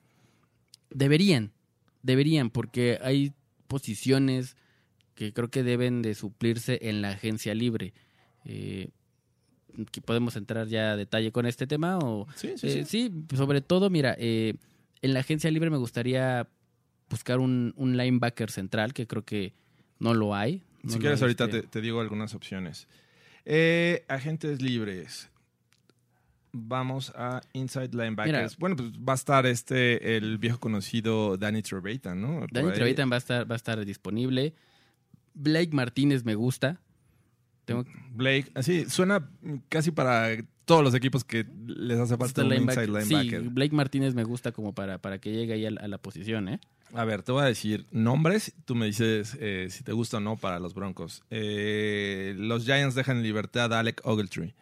[0.89, 1.51] Deberían,
[2.03, 3.33] deberían, porque hay
[3.67, 4.55] posiciones
[5.15, 7.93] que creo que deben de suplirse en la agencia libre.
[8.45, 8.89] Eh,
[9.91, 11.97] que ¿Podemos entrar ya a detalle con este tema?
[11.99, 13.09] O, Sí, sí, Eh, sí.
[13.09, 14.55] sí, sobre todo, mira, eh,
[15.01, 16.47] en la agencia libre me gustaría
[17.09, 19.53] buscar un, un linebacker central, que creo que
[19.99, 20.63] no lo hay.
[20.83, 22.87] No si quieres, ahorita te, te digo algunas opciones.
[23.45, 25.29] Eh, agentes libres.
[26.53, 28.27] Vamos a Inside Linebackers.
[28.27, 28.49] Mira.
[28.59, 32.39] bueno, pues va a estar este, el viejo conocido Danny Trevathan, ¿no?
[32.41, 32.73] Por Danny.
[32.73, 34.53] Trevathan va a estar, va a estar disponible.
[35.33, 36.81] Blake Martínez me gusta.
[37.65, 39.29] Tengo Blake, así, suena
[39.69, 40.35] casi para
[40.71, 42.89] todos los equipos que les hace falta este un linebacker.
[42.89, 43.49] inside Sí, linebacker.
[43.49, 46.47] Blake Martínez me gusta como para, para que llegue ahí a la, a la posición,
[46.47, 46.59] ¿eh?
[46.93, 48.53] A ver, te voy a decir nombres.
[48.65, 51.23] Tú me dices eh, si te gusta o no para los Broncos.
[51.29, 54.53] Eh, los Giants dejan en libertad a Alec Ogletree.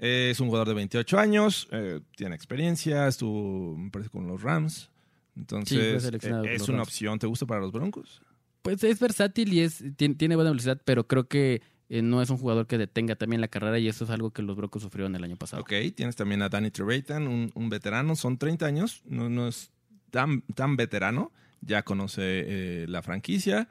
[0.00, 4.74] Es un jugador de 28 años, eh, tiene experiencia, estuvo, me parece, con los Rams.
[4.74, 6.88] Sí, Entonces, es una Rams.
[6.88, 7.18] opción.
[7.18, 8.22] ¿Te gusta para los Broncos?
[8.62, 12.30] Pues es versátil y es tiene, tiene buena velocidad, pero creo que eh, no es
[12.30, 15.14] un jugador que detenga también la carrera y eso es algo que los Broncos sufrieron
[15.16, 15.62] el año pasado.
[15.62, 19.70] Ok, tienes también a Danny Trevathan, un, un veterano, son 30 años, no, no es
[20.10, 23.68] tan, tan veterano, ya conoce eh, la franquicia,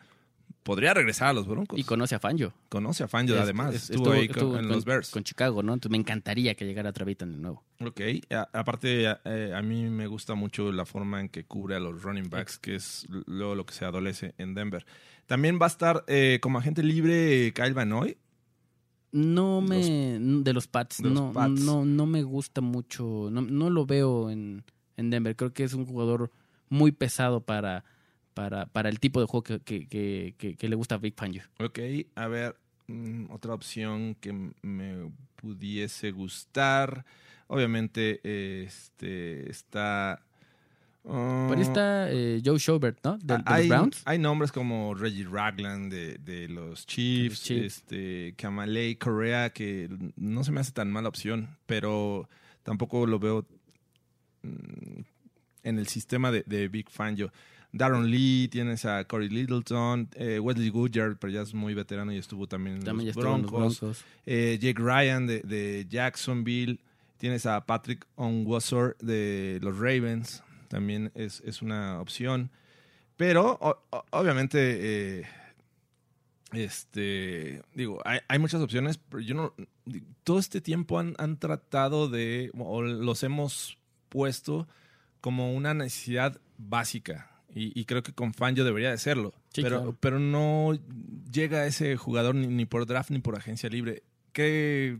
[0.63, 1.79] podría regresar a los Broncos.
[1.79, 2.53] Y conoce a Fangio.
[2.69, 5.11] conoce a Fangio Es- además, es- estuvo, ahí con- en los Bears.
[5.11, 5.73] Con Chicago, ¿no?
[5.73, 7.63] Entonces me encantaría que llegara Trevitan de nuevo.
[7.79, 11.75] Ok, a- aparte a, eh, a mí me gusta mucho la forma en que cubre
[11.75, 14.85] a los running backs, que es luego lo que se adolece en Denver.
[15.25, 18.17] También va a estar eh, como agente libre Kyle Van Noy.
[19.11, 20.19] No me.
[20.19, 20.97] de los Pats.
[21.01, 21.61] de los no, Pats.
[21.61, 23.29] no, no me gusta mucho.
[23.31, 24.63] No, no lo veo en,
[24.97, 25.35] en Denver.
[25.35, 26.29] Creo que es un jugador
[26.69, 27.85] muy pesado para,
[28.37, 31.41] para, para el tipo de juego que, que, que, le gusta a Big Fangio.
[31.59, 31.79] Ok,
[32.13, 37.03] a ver, mm, otra opción que me pudiese gustar.
[37.47, 38.19] Obviamente,
[38.63, 40.21] este está.
[41.03, 43.17] ah, ahí está eh, Joe Schobert, ¿no?
[43.17, 44.03] De, de los hay, Browns.
[44.05, 50.51] hay nombres como Reggie Ragland de, de los Chiefs, este Kamalei Correa, que no se
[50.51, 52.29] me hace tan mala opción, pero
[52.61, 53.47] tampoco lo veo
[54.43, 55.01] mm,
[55.63, 57.31] en el sistema de, de Big Fangio.
[57.73, 62.17] Darren Lee, tienes a Corey Littleton, eh, Wesley Goodyear, pero ya es muy veterano y
[62.17, 64.05] estuvo también en También los estuvo en los Broncos.
[64.25, 66.79] Eh, Jake Ryan de, de Jacksonville.
[67.17, 70.43] Tienes a Patrick Onwuzor de los Ravens.
[70.69, 72.49] También es, es una opción.
[73.17, 75.25] Pero o- o- obviamente, eh,
[76.53, 79.53] este, digo, hay, hay muchas opciones, pero yo no,
[80.23, 83.77] todo este tiempo han, han tratado de, o los hemos
[84.09, 84.67] puesto
[85.19, 87.31] como una necesidad básica.
[87.55, 89.33] Y, y creo que con Fangio debería de serlo.
[89.53, 89.97] Sí, pero, claro.
[89.99, 90.77] pero no
[91.31, 94.03] llega ese jugador ni, ni por draft ni por agencia libre.
[94.33, 94.99] ¿Qué,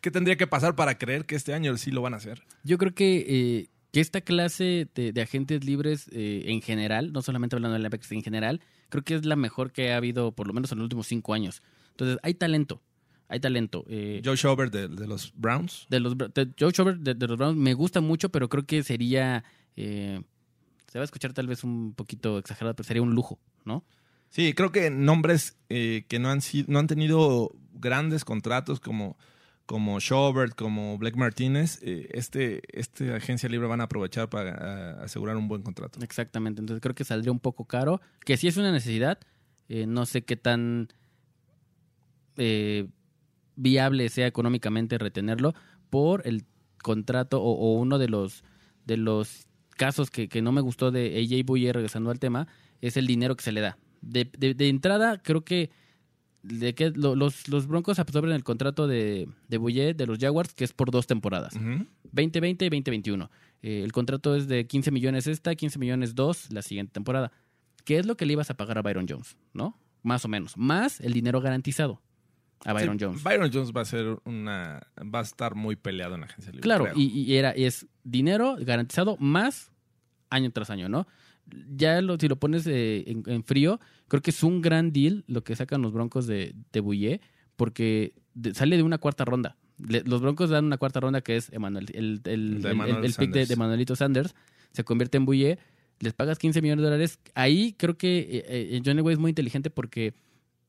[0.00, 2.42] ¿Qué tendría que pasar para creer que este año sí lo van a hacer?
[2.64, 7.22] Yo creo que, eh, que esta clase de, de agentes libres eh, en general, no
[7.22, 10.48] solamente hablando de linebackers en general, creo que es la mejor que ha habido por
[10.48, 11.62] lo menos en los últimos cinco años.
[11.90, 12.82] Entonces, hay talento,
[13.28, 13.84] hay talento.
[13.88, 15.86] Eh, Joe Schobert de, de los Browns.
[15.88, 18.82] de los de Joe Schobert de, de los Browns me gusta mucho, pero creo que
[18.82, 19.44] sería,
[19.76, 20.20] eh,
[20.94, 23.84] se va a escuchar tal vez un poquito exagerado, pero sería un lujo, ¿no?
[24.28, 29.18] Sí, creo que nombres eh, que no han, sido, no han tenido grandes contratos como,
[29.66, 35.36] como Schobert, como Blake Martínez, eh, este, este agencia libre van a aprovechar para asegurar
[35.36, 35.98] un buen contrato.
[36.00, 39.18] Exactamente, entonces creo que saldría un poco caro, que sí es una necesidad,
[39.68, 40.92] eh, no sé qué tan
[42.36, 42.86] eh,
[43.56, 45.56] viable sea económicamente retenerlo
[45.90, 46.44] por el
[46.84, 48.44] contrato o, o uno de los
[48.84, 52.46] de los casos que, que no me gustó de AJ Bouye regresando al tema
[52.80, 53.78] es el dinero que se le da.
[54.00, 55.70] De, de- de entrada creo que
[56.42, 60.52] de que lo- los, los Broncos absorben el contrato de, de Bouye de los Jaguars,
[60.52, 61.54] que es por dos temporadas.
[61.56, 61.86] Ujú.
[62.12, 63.30] 2020 y 2021.
[63.62, 67.32] Eh, el contrato es de 15 millones esta, 15 millones dos la siguiente temporada.
[67.84, 69.36] ¿Qué es lo que le ibas a pagar a Byron Jones?
[69.54, 69.78] ¿No?
[70.02, 70.56] Más o menos.
[70.58, 72.02] Más el dinero garantizado
[72.64, 73.22] a Byron Sí, Jones.
[73.22, 74.80] Byron Jones va a ser una.
[74.98, 76.62] Va a estar muy peleado en la agencia libre.
[76.62, 79.70] Claro, y, y era, es dinero garantizado más
[80.30, 81.06] año tras año, ¿no?
[81.76, 85.24] Ya lo, si lo pones eh, en, en frío, creo que es un gran deal
[85.26, 87.20] lo que sacan los Broncos de, de Bouye,
[87.56, 89.56] porque de- sale de una cuarta ronda.
[89.78, 93.04] Le- los Broncos dan una cuarta ronda que es Emmanuel, el, el, De el- Emmanuel
[93.04, 94.34] el pick de, Manuelito Sanders,
[94.72, 95.58] se convierte en Bouye,
[96.00, 97.20] les pagas 15 millones de dólares.
[97.34, 100.14] Ahí creo que eh, eh, Johnny Way es muy inteligente porque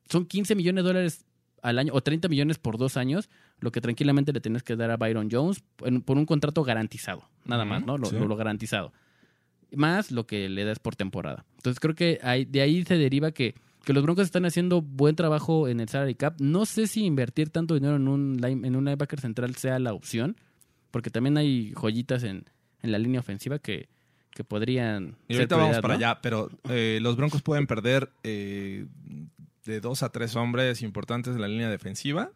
[0.10, 1.26] son 15 millones de dólares
[1.68, 4.92] al año o 30 millones por dos años, lo que tranquilamente le tienes que dar
[4.92, 7.98] a Byron Jones en- por un contrato garantizado, nada más, ¿no?
[7.98, 8.16] Lo, sí.
[8.18, 8.94] lo- lo garantizado.
[9.72, 11.46] Más lo que le das por temporada.
[11.58, 15.68] Entonces creo que de ahí se deriva que, que los Broncos están haciendo buen trabajo
[15.68, 16.36] en el salary cap.
[16.40, 19.94] No sé si invertir tanto dinero en un, line- en un linebacker central sea la
[19.94, 20.38] opción,
[20.92, 22.46] porque también hay joyitas en,
[22.84, 23.90] en la línea ofensiva que,
[24.32, 25.98] que podrían Y ser ahorita vamos prioridad, para ¿no?
[25.98, 28.86] allá, pero eh, los Broncos pueden perder eh,
[29.66, 32.32] de dos a tres hombres importantes en la línea defensiva.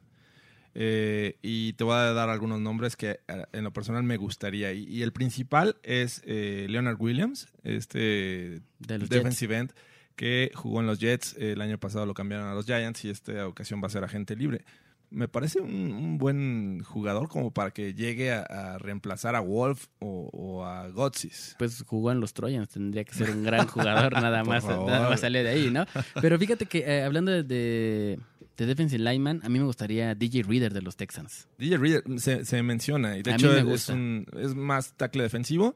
[0.75, 4.71] Eh, y te voy a dar algunos nombres que eh, en lo personal me gustaría.
[4.71, 9.73] Y, y el principal es eh, Leonard Williams, este De defensive end
[10.15, 11.35] que jugó en los Jets.
[11.37, 14.35] El año pasado lo cambiaron a los Giants y esta ocasión va a ser agente
[14.35, 14.65] libre.
[15.11, 19.87] Me parece un, un buen jugador como para que llegue a, a reemplazar a Wolf
[19.99, 21.55] o, o a Gotsis.
[21.57, 25.19] pues jugó en los Trojans, tendría que ser un gran jugador, nada más, nada más
[25.21, 25.85] sale de ahí, ¿no?
[26.21, 28.19] Pero fíjate que eh, hablando de, de,
[28.57, 31.47] de defensive lineman, a mí me gustaría DJ Reader de los Texans.
[31.57, 35.75] DJ Reader se, se menciona y de A hecho es, un- es más tackle defensivo,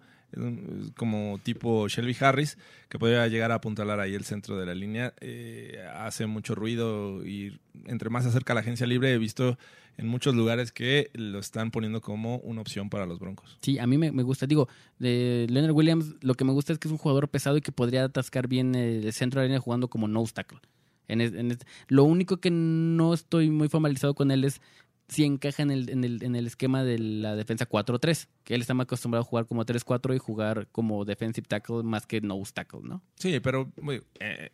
[0.96, 2.58] como tipo Shelby Harris,
[2.90, 5.14] que podría llegar a apuntalar ahí el centro de la línea.
[5.22, 9.58] Eh, hace mucho ruido y entre más acerca a la agencia libre he visto
[9.98, 13.58] en muchos lugares que lo están poniendo como una opción para los Broncos.
[13.62, 14.48] Sí, a mí me, gusta.
[14.48, 14.68] Digo,
[15.00, 17.72] de Leonard Williams, lo que me gusta es que es un jugador pesado y que
[17.72, 20.60] podría atascar bien el centro de la línea jugando como nose tackle.
[21.08, 21.58] En en
[21.90, 24.62] lo único que no estoy muy formalizado con él es
[25.10, 28.62] si encaja en el, en el, en el esquema de la defensa 4-3, que él
[28.62, 32.52] está más acostumbrado a jugar como 3-4 y jugar como defensive tackle más que nose
[32.54, 33.02] tackle, ¿no?
[33.16, 33.72] Sí, pero
[34.20, 34.50] eh,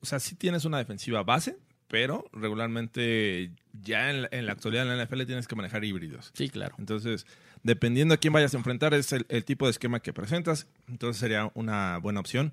[0.00, 1.56] o sea, sí tienes una defensiva base,
[1.88, 6.30] pero regularmente ya en la, en la actualidad en la NFL tienes que manejar híbridos.
[6.34, 6.74] Sí, claro.
[6.78, 7.26] Entonces,
[7.62, 10.66] dependiendo a quién vayas a enfrentar, es el, el tipo de esquema que presentas.
[10.88, 12.52] Entonces sería una buena opción.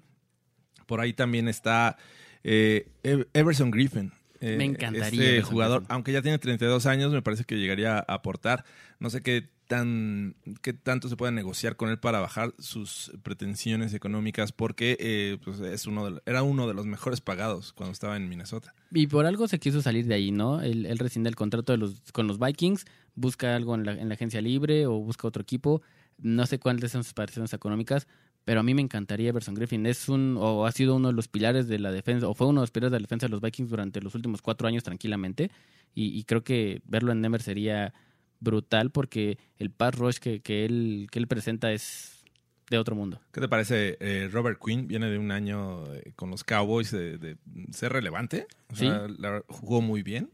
[0.85, 1.97] Por ahí también está
[2.43, 4.11] eh, Ev- Everson Griffin.
[4.41, 8.01] Eh, Me encantaría Este jugador, aunque ya tiene 32 años, me parece que llegaría a
[8.01, 8.65] aportar.
[8.99, 13.93] No sé qué tan qué tanto se puede negociar con él para bajar sus pretensiones
[13.93, 18.17] económicas, porque eh, pues es uno de, era uno de los mejores pagados cuando estaba
[18.17, 18.75] en Minnesota.
[18.91, 20.61] Y por algo se quiso salir de ahí, ¿no?
[20.61, 22.83] Él, él rescinde el contrato de los, con los Vikings,
[23.15, 25.81] busca algo en la, en la agencia libre o busca otro equipo.
[26.17, 28.07] No sé cuáles son sus particiones económicas,
[28.45, 29.85] pero a mí me encantaría Everson Griffin.
[29.85, 32.61] Es un, o ha sido uno de los pilares de la defensa, o fue uno
[32.61, 35.51] de los pilares de la defensa de los Vikings durante los últimos cuatro años tranquilamente.
[35.93, 37.93] Y, y creo que verlo en Denver sería
[38.39, 42.23] brutal porque el pass rush que, que, él, que él presenta es
[42.69, 43.19] de otro mundo.
[43.33, 43.97] ¿Qué te parece?
[43.99, 47.37] eh, Robert Quinn viene de un año eh, con los Cowboys de, de
[47.71, 48.47] ser relevante.
[48.71, 48.87] O Sí.
[48.87, 50.29] sea, la- jugó muy bien.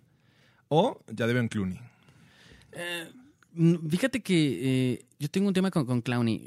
[0.69, 1.79] O ya deben Clooney.
[3.53, 6.41] Mm, Fíjate que eh, yo tengo un tema con, con Clowney.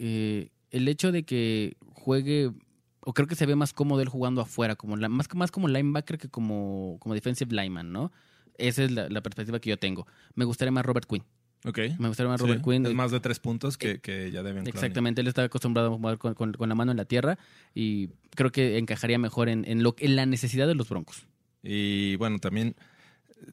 [0.70, 2.52] El hecho de que juegue,
[3.00, 5.68] o creo que se ve más cómodo él jugando afuera, como la, más, más como
[5.68, 8.12] linebacker que como, como defensive lineman, ¿no?
[8.59, 10.06] Esa es la, la perspectiva que yo tengo.
[10.35, 11.24] Me gustaría más Robert Quinn.
[11.64, 11.78] Ok.
[11.98, 12.87] Me gustaría más Sí, Robert Quinn.
[12.87, 14.66] Es más de tres puntos que, que ya deben.
[14.66, 17.38] Exactamente, él está acostumbrado a jugar con, con- con la mano en la tierra
[17.74, 21.26] y creo que encajaría mejor en, en, lo, en la necesidad de los Broncos.
[21.62, 22.76] Y bueno, también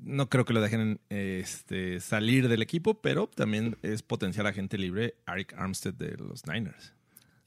[0.01, 5.15] no creo que lo dejen este, salir del equipo, pero también es potencial agente libre
[5.27, 6.93] Eric Armstead de los Niners.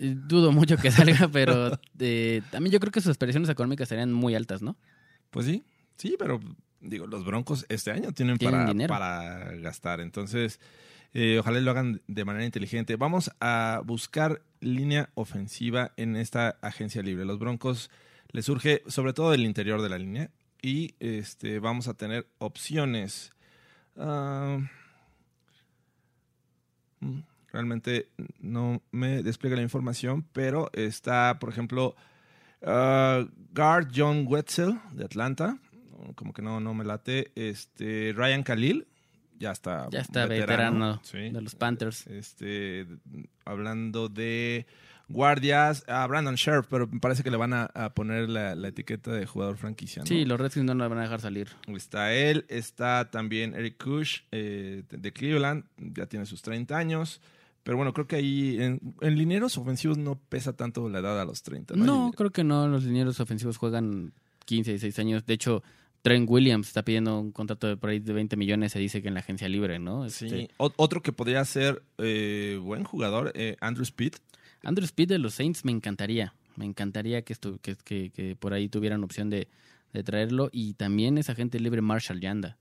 [0.01, 4.13] Eh, Dudo mucho que salga, pero eh, también yo creo que sus aspiraciones económicas serían
[4.13, 4.77] muy altas, ¿no?
[5.31, 5.63] Pues sí,
[5.97, 6.41] sí, pero
[6.81, 10.01] digo, los Broncos este año tienen, Tienen para, gastar.
[10.01, 10.59] Entonces,
[11.13, 12.97] eh, ojalá lo hagan de manera inteligente.
[12.97, 17.27] Vamos a buscar línea ofensiva en esta agencia libre.
[17.27, 17.91] Los Broncos
[18.33, 20.31] les surge sobre todo del interior de la línea
[20.63, 23.33] y este, vamos a tener opciones.
[23.97, 24.65] Mm,
[27.53, 28.11] realmente
[28.41, 31.97] no me despliega la información, pero está, por ejemplo,
[32.63, 35.59] ah, guard John Wetzel de Atlanta,
[36.15, 37.33] como que no, no me late.
[37.35, 38.87] Este, Ryan Khalil,
[39.39, 39.89] ya está.
[39.91, 41.31] Ya está veterano, sí.
[41.31, 42.07] de los Panthers.
[42.07, 42.87] Este,
[43.45, 44.67] hablando de
[45.11, 48.69] guardias, a Brandon Scherf, pero me parece que le van a, a poner la, la
[48.69, 50.03] etiqueta de jugador franquicia.
[50.03, 50.07] ¿no?
[50.07, 51.49] Sí, los Redskins no lo van a dejar salir.
[51.67, 57.21] Está él, está también Eric Kush eh, de Cleveland, ya tiene sus 30 años.
[57.63, 61.25] Pero bueno, creo que ahí en, en linieros ofensivos no pesa tanto la edad a
[61.25, 61.77] los 30.
[61.77, 62.67] No, No, creo que no.
[62.69, 64.13] Los linieros ofensivos juegan
[64.47, 65.27] 15, 16 años.
[65.27, 65.63] De hecho,
[66.03, 69.09] Trent Williams está pidiendo un contrato de por ahí de 20 millones, se dice que
[69.09, 70.09] en la agencia libre, ¿no?
[70.09, 70.25] Sí.
[70.27, 74.15] Este, O- otro que podría ser eh, buen jugador, eh, Andrew Speed.
[74.63, 76.35] Andrew Speed de los Saints me encantaría.
[76.57, 79.49] Me encantaría que, estu- que, que- que por ahí tuvieran opción de,
[79.93, 80.49] de traerlo.
[80.53, 82.57] Y también es agente libre Marshall Yanda.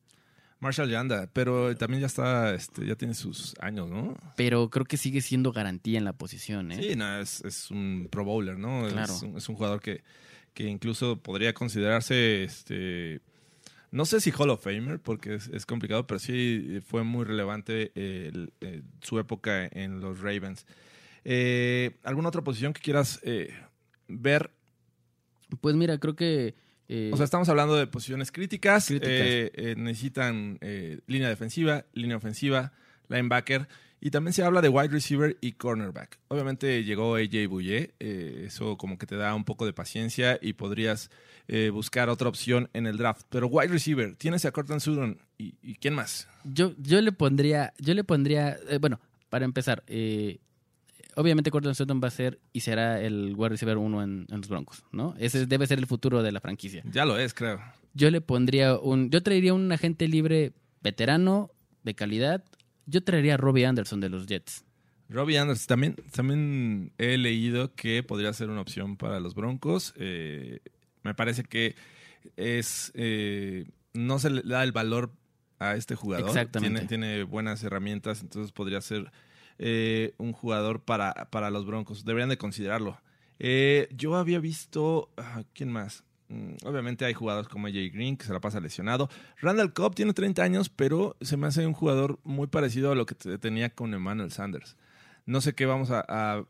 [0.60, 4.16] Marshall Yanda, pero también ya está, este, ya tiene sus años, ¿no?
[4.36, 6.82] Pero creo que sigue siendo garantía en la posición, ¿eh?
[6.82, 8.86] Sí, no, es, es un pro bowler, ¿no?
[8.90, 9.14] Claro.
[9.14, 10.04] Es, un, es un jugador que,
[10.54, 13.22] que incluso podría considerarse, este,
[13.92, 17.92] no sé si Hall of Famer, porque es, es complicado, pero sí fue muy relevante
[17.96, 20.66] eh, el- eh, su época en los Ravens.
[21.24, 23.54] Eh, ¿Alguna otra posición que quieras eh,
[24.10, 24.52] ver?
[25.62, 26.54] Pues mira, creo que...
[26.90, 28.88] eh, O sea, estamos hablando de posiciones críticas.
[28.88, 29.12] Críticas.
[29.14, 30.60] eh, eh, necesitan
[31.08, 32.74] línea defensiva, línea ofensiva,
[33.08, 33.68] linebacker.
[34.02, 36.20] Y también se habla de wide receiver y cornerback.
[36.30, 37.94] Obviamente llegó AJ Bouye.
[38.00, 41.10] eso como que te da un poco de paciencia y podrías
[41.74, 43.24] buscar otra opción en el draft.
[43.30, 45.20] Pero wide receiver, tienes a Cortland Sutton.
[45.38, 46.28] ¿Y, y quién más?
[46.46, 50.40] Yo, yo le pondría, yo le pondría, bueno, para empezar, eh,
[51.20, 54.48] obviamente Cortland Sutton va a ser y será el wide receiver uno en, en los
[54.48, 55.16] Broncos, ¿no?
[55.20, 56.82] Ese debe ser el futuro de la franquicia.
[56.90, 57.60] Ya lo es, creo.
[57.94, 61.52] Yo le pondría un, yo traería un agente libre veterano
[61.84, 62.46] de calidad.
[62.86, 64.64] Yo traería a Robbie Anderson de los Jets.
[65.10, 69.94] Robbie Anderson, también, también he leído que podría ser una opción para los Broncos.
[69.98, 70.60] Eh,
[71.04, 71.76] me parece que
[72.38, 75.12] es eh, no se le da el valor
[75.58, 76.30] a este jugador.
[76.30, 76.88] Exactamente.
[76.88, 79.12] Tiene, tiene buenas herramientas, entonces podría ser
[79.60, 82.06] eh, un jugador para, para los Broncos.
[82.06, 83.00] Deberían de considerarlo.
[83.40, 85.10] Eh, yo había visto.
[85.18, 86.04] ah, ¿Quién más?
[86.30, 89.10] Mm, Obviamente hay jugadores como AJ Green que se la pasa lesionado.
[89.42, 93.06] Randall Cobb tiene 30 años, pero se me hace un jugador muy parecido a lo
[93.06, 94.76] que te- tenía con Emmanuel Sanders.
[95.26, 96.46] No sé qué vamos a, a-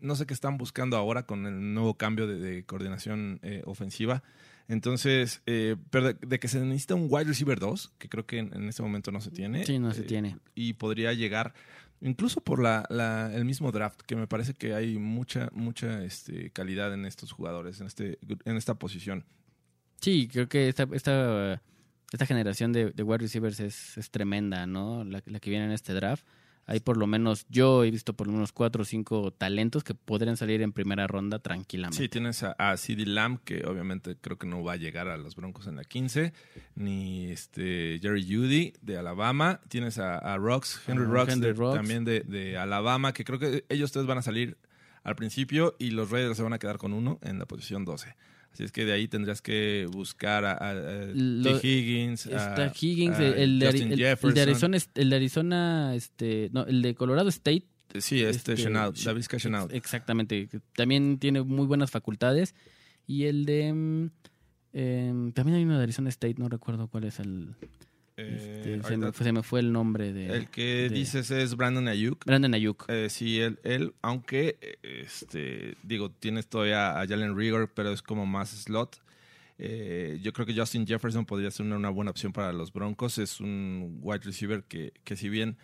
[0.00, 4.22] no sé qué están buscando ahora con el nuevo cambio de, de coordinación eh, ofensiva.
[4.68, 8.38] Entonces, eh, pero de, de que se necesita un wide receiver 2, que creo que
[8.38, 9.64] en, en este momento no se tiene.
[9.66, 10.36] Sí, no se eh, tiene.
[10.54, 11.54] Y podría llegar
[12.04, 16.50] incluso por la, la- el mismo draft, que me parece que hay mucha, mucha este,
[16.50, 19.24] calidad en estos jugadores, en, este, en esta posición.
[20.00, 21.60] Sí, creo que esta, esta,
[22.12, 25.02] esta generación de, de wide receivers es, es tremenda, ¿no?
[25.04, 26.24] La, la que viene en este draft.
[26.66, 29.94] Hay por lo menos, yo he visto por lo menos cuatro o cinco talentos que
[29.94, 31.98] podrían salir en primera ronda tranquilamente.
[32.02, 35.16] Sí, tienes a, a CD Lamb, que obviamente creo que no va a llegar a
[35.18, 36.32] los Broncos en la 15,
[36.74, 39.60] ni este Jerry Judy de Alabama.
[39.68, 41.76] Tienes a, a Rocks, Henry Ah, Rocks, Henry de- Rocks.
[41.76, 44.56] también de, de Alabama, que creo que ellos tres van a salir
[45.02, 48.16] al principio y los Raiders se van a quedar con uno en la posición 12.
[48.54, 50.74] Así es que de ahí tendrías que buscar a, a- a
[51.14, 51.66] Lo- T.
[51.68, 54.40] Higgins, Está a- Higgins, el, de, el- el de.
[54.40, 57.64] Arizona, el de Arizona, este, no, el de Colorado State.
[57.98, 59.70] Sí, este, este, Chenault, David Chenault.
[59.72, 62.54] ex- Exactamente, también tiene muy buenas facultades.
[63.06, 63.72] Y el de...
[63.72, 64.10] mm,
[64.72, 67.54] em, también hay uno de Arizona State, no recuerdo cuál es el...
[68.16, 70.26] Eh, este, se, ahorita- me, fue- se me fue el nombre de...
[70.28, 72.24] el que de- dices es Brandon Ayuk.
[72.24, 72.84] Brandon Ayuk.
[72.88, 78.02] Eh, sí, él, él, aunque, eh, este, digo, tienes todavía a Jalen Rigor, pero es
[78.02, 79.00] como más slot.
[79.58, 83.18] Eh, yo creo que Justin Jefferson podría ser una, una buena opción para los Broncos.
[83.18, 85.56] Es un wide receiver que, que si bien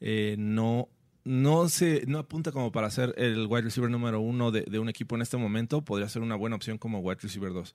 [0.00, 0.88] eh, no,
[1.24, 4.88] no, se, no apunta como para ser el wide receiver número uno de, de un
[4.88, 7.74] equipo en este momento, podría ser una buena opción como wide receiver 2.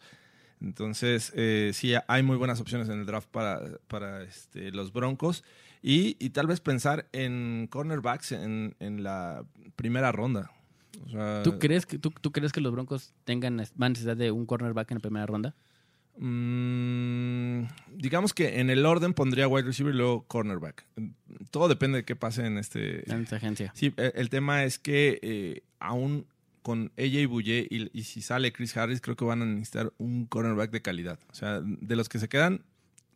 [0.61, 5.43] Entonces, eh, sí, hay muy buenas opciones en el draft para, para este, los Broncos.
[5.81, 9.45] Y, y tal vez pensar en cornerbacks en, en la
[9.75, 10.51] primera ronda.
[11.05, 14.31] O sea, ¿Tú crees, que, tú, ¿Tú crees que los Broncos tengan más necesidad de
[14.31, 15.55] un cornerback en la primera ronda?
[16.17, 17.61] mm,
[17.93, 20.85] digamos que en el orden pondría wide receiver y luego cornerback.
[21.51, 23.09] Todo depende de qué pase en este.
[23.11, 23.71] En esta agencia.
[23.75, 26.25] Sí, el, el tema es que eh, aún
[26.67, 30.25] con AJ Bouye y, y si sale Chris Harris, creo que van a necesitar un
[30.25, 31.17] cornerback de calidad.
[31.31, 32.65] O sea, de los que se quedan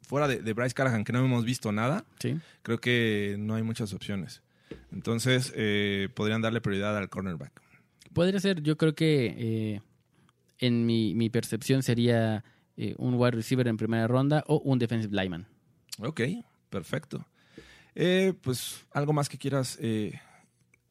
[0.04, 2.40] fuera de, de Bryce Callahan, que no hemos visto nada, Sí.
[2.64, 4.42] creo que no hay muchas opciones.
[4.94, 7.62] Entonces, eh, podrían darle prioridad al cornerback.
[8.14, 9.82] Podría ser, yo creo que eh,
[10.60, 12.46] en mi, mi percepción sería
[12.78, 15.46] eh, un wide receiver en primera ronda o un defensive lineman.
[16.00, 16.22] Ok,
[16.70, 17.26] perfecto.
[17.96, 19.78] Eh, pues, ¿algo más que quieras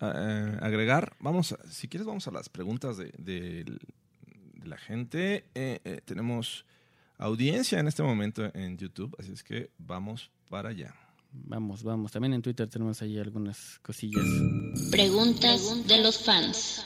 [0.00, 1.14] eh, agregar?
[1.20, 5.44] Vamos, a- si quieres, vamos a las preguntas de, de- de la gente.
[5.54, 6.64] Eh, eh, tenemos
[7.18, 10.94] audiencia en este momento en YouTube, así es que vamos para allá.
[11.32, 12.10] Vamos, vamos.
[12.12, 14.24] También en Twitter tenemos ahí algunas cosillas.
[14.90, 16.84] Preguntas de los fans.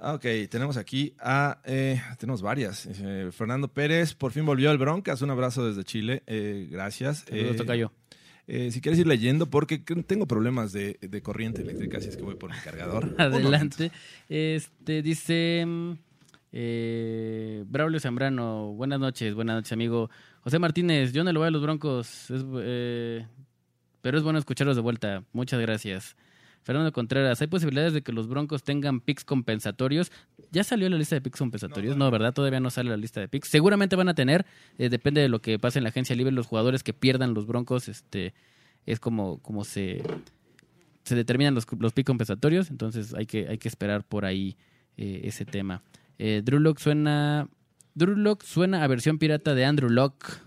[0.00, 1.60] Ah, Ok, tenemos aquí a.
[1.64, 2.86] eh, tenemos varias.
[2.86, 5.22] Eh, Fernando Pérez, por fin volvió al Broncas.
[5.22, 6.24] Un abrazo desde Chile.
[6.26, 7.18] Eh, gracias.
[7.28, 7.92] Saludos, Eh, tocayo.
[8.48, 12.34] Eh, si quieres ir leyendo, porque tengo problemas de, corriente eléctrica, así es que voy
[12.34, 13.14] por mi cargador.
[13.18, 13.92] Adelante.
[14.28, 15.66] Este dice
[16.52, 18.72] eh, Braulio Zambrano.
[18.72, 20.10] Buenas noches, buenas noches, amigo.
[20.42, 23.26] José Martínez, yo no lo voy a los Broncos, eh,
[24.00, 25.24] pero es bueno escucharlos de vuelta.
[25.32, 26.16] Muchas gracias.
[26.62, 30.12] Fernando Contreras, ¿hay posibilidades de que los Broncos tengan picks compensatorios?
[30.52, 31.96] ¿Ya salió la lista de picks compensatorios?
[31.96, 32.32] No, ¿verdad?
[32.32, 33.48] Todavía no sale la lista de picks.
[33.48, 34.46] Seguramente van a tener,
[34.78, 37.46] eh, depende de lo que pase en la agencia libre, los jugadores que pierdan los
[37.46, 38.32] Broncos, este,
[38.86, 40.02] es como, como se,
[41.04, 44.56] se determinan los, los picks compensatorios, entonces hay que, hay que esperar por ahí
[44.96, 45.82] eh, ese tema.
[46.18, 47.48] Eh, Drew Lock suena.
[47.94, 50.38] Drew Lock suena a versión pirata de Andrew Lock.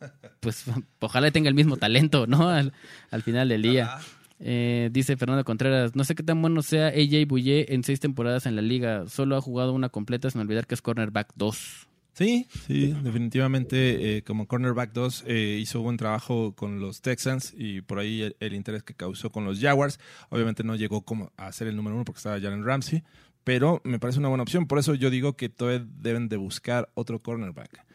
[0.40, 0.64] Pues
[1.00, 2.48] ojalá tenga el mismo talento, ¿no?
[2.50, 2.72] Al,
[3.10, 3.98] al final del día.
[4.38, 8.46] Eh, dice Fernando Contreras, no sé qué tan bueno sea AJ Bouye en seis temporadas
[8.46, 9.08] en la liga.
[9.08, 11.88] Solo ha jugado una completa sin olvidar que es cornerback 2.
[12.12, 17.82] Sí, sí, definitivamente eh, como cornerback 2 eh, hizo buen trabajo con los Texans y
[17.82, 20.00] por ahí el, interés que causó con los Jaguars.
[20.30, 23.04] Obviamente no llegó como a ser el número uno porque estaba Jalen Ramsey,
[23.44, 24.66] pero me parece una buena opción.
[24.66, 27.85] Por eso yo digo que todavía deben de buscar otro cornerback.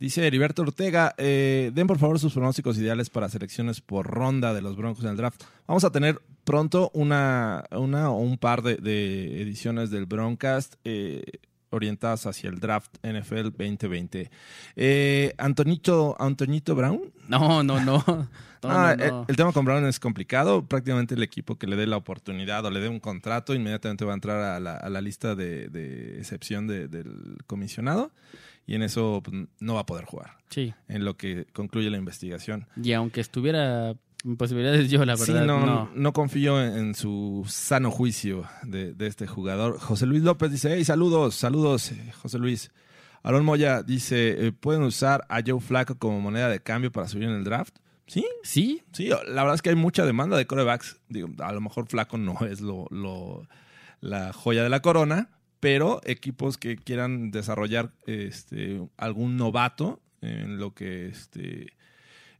[0.00, 4.62] Dice Heriberto Ortega, eh, den por favor sus pronósticos ideales para selecciones por ronda de
[4.62, 5.42] los Broncos en el draft.
[5.66, 11.24] Vamos a tener pronto una, una o un par de, de ediciones del Broncast eh,
[11.70, 14.30] orientadas hacia el draft NFL 2020.
[14.76, 17.12] Eh, Antonito, Antonito Brown.
[17.28, 18.04] No, no, no.
[18.60, 19.20] No, Ah, no, no.
[19.20, 20.66] El, el tema con Brown es complicado.
[20.66, 24.10] Prácticamente el equipo que le dé la oportunidad o le dé un contrato inmediatamente va
[24.10, 28.10] a entrar a la, a la lista de, de excepción de- del comisionado
[28.68, 30.72] y en eso pues, no va a poder jugar Sí.
[30.86, 32.68] en lo que concluye la investigación.
[32.80, 35.90] Y aunque estuviera en posibilidades, yo la Sí, verdad no, no.
[35.94, 39.78] no confío en, en su sano juicio de, de este jugador.
[39.80, 42.70] José Luis López dice, hey, saludos, saludos, eh, José Luis.
[43.22, 47.24] Aaron Moya dice, eh, ¿pueden usar a Joe Flaco como moneda de cambio para subir
[47.28, 47.74] en el draft?
[48.06, 50.98] Sí, Sí, sí, la verdad es que hay mucha demanda de corebacks.
[51.08, 53.46] Digo, a lo mejor Flaco no es lo, lo-
[54.00, 55.28] la joya de la corona,
[55.60, 61.72] pero equipos que quieran desarrollar este, algún novato en lo que este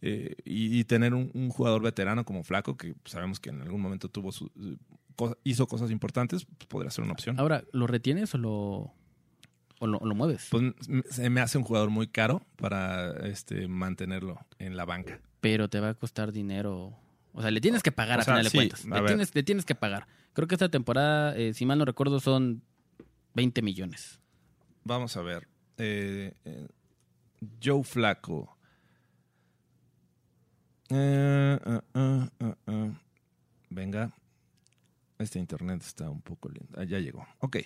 [0.01, 3.81] eh, y, y tener un, un jugador veterano como Flaco, que sabemos que en algún
[3.81, 4.51] momento tuvo su,
[5.17, 7.39] co- hizo cosas importantes, pues podría ser una opción.
[7.41, 8.93] ahora, ¿lo retienes o lo,
[9.81, 10.47] o lo, lo mueves?
[10.51, 10.73] Pues
[11.11, 15.21] se me hace un jugador muy caro para este, mantenerlo en la banca.
[15.41, 16.97] pero te va a costar dinero.
[17.33, 18.85] O sea, le tienes que pagar O a sea, final de sí, cuentas.
[18.85, 20.07] Le tienes, le tienes que pagar.
[20.33, 22.63] Creo que esta temporada, eh, si mal no recuerdo, son
[23.39, 24.19] 20 millones.
[24.83, 25.47] Vamos a ver.
[25.77, 26.67] Eh, eh,
[27.63, 28.59] Joe Flaco.
[30.91, 32.93] Eh, eh, eh, eh.
[33.71, 34.13] Venga.
[35.21, 36.81] Este internet está un poco lento.
[36.81, 37.25] Ah, ya llegó.
[37.39, 37.59] Ok.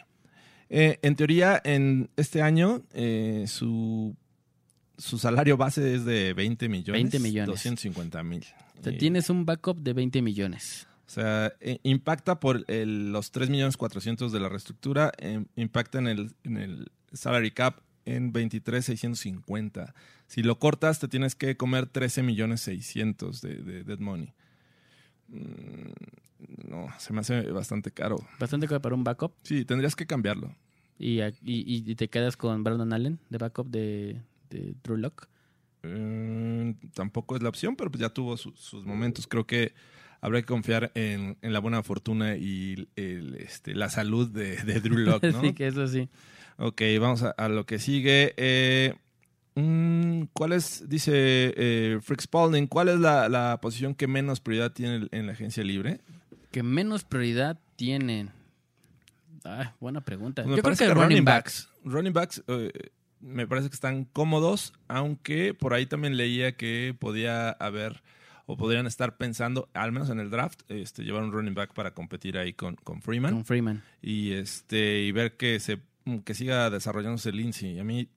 [0.68, 4.14] Eh, en teoría, en este año, eh, su,
[4.98, 7.02] su salario base es de 20 millones.
[7.02, 7.46] 20 millones.
[7.46, 8.44] 250 mil.
[8.78, 10.86] O sea, tienes un backup de 20 millones.
[11.12, 11.52] O sea,
[11.82, 16.56] impacta por el- los 3 millones 400 de la reestructura, eh, impacta en el, en
[16.56, 19.94] el salary cap en 23 650.
[20.26, 24.32] Si lo cortas, te tienes que comer 13 millones 600 de, de dead money.
[25.28, 28.16] Mm, no, se me hace bastante caro.
[28.40, 29.32] Bastante caro para un backup.
[29.42, 30.54] Sí, tendrías que cambiarlo.
[30.98, 35.26] Y, y- y te quedas con Brandon Allen de backup de, de Drew Lock.
[35.82, 39.26] Eh, tampoco es la opción, pero pues ya tuvo su- sus momentos.
[39.26, 39.74] Creo que
[40.22, 44.80] habrá que confiar en, en la buena fortuna y el, este, la salud de, de
[44.80, 45.40] Drew Lock, ¿no?
[45.40, 46.08] Así que eso sí.
[46.56, 48.32] Ok, vamos a, a lo que sigue.
[48.36, 48.94] Eh,
[49.56, 54.72] mm, ¿Cuál es, dice eh, Frick Spalding, cuál es la, la posición que menos prioridad
[54.72, 56.00] tiene en la agencia libre?
[56.52, 58.30] Que menos prioridad tienen.
[59.44, 60.42] Ah, buena pregunta.
[60.42, 61.68] Me Yo creo parece que, running backs.
[61.84, 62.70] Running backs eh,
[63.20, 68.02] me parece que están cómodos, aunque por ahí también leía que podía haber
[68.46, 71.92] o podrían estar pensando, al menos en el draft, este, llevar un running back para
[71.92, 73.32] competir ahí con, con Freeman.
[73.34, 73.82] Con Freeman.
[74.00, 75.80] y este y ver que se
[76.24, 77.78] que siga desarrollándose Lindsay.
[77.78, 78.08] A mí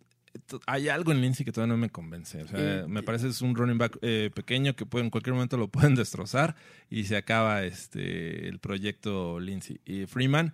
[0.66, 2.44] hay algo en Lindsay que todavía no me convence.
[2.44, 5.34] O sea, Eh, me parece es un running back eh, pequeño que puede, en cualquier
[5.34, 6.56] momento lo pueden destrozar
[6.90, 9.80] y se acaba este el proyecto Lindsay.
[9.86, 10.54] Y Freeman,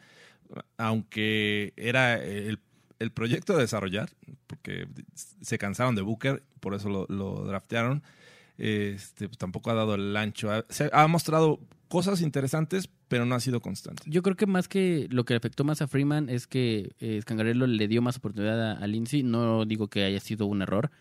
[0.78, 2.60] aunque era el,
[3.00, 4.10] el proyecto de desarrollar,
[4.48, 8.04] porque se cansaron de Booker, por eso lo, lo draftearon,
[8.62, 10.52] este, pues, tampoco ha dado el ancho.
[10.52, 14.04] Ha, se ha mostrado cosas interesantes, pero no ha sido constante.
[14.06, 17.66] Yo creo que más que lo que afectó más a Freeman es que eh, Scangarello
[17.66, 19.24] le dio más oportunidad a, a Lindsay.
[19.24, 20.92] No digo que haya sido un error,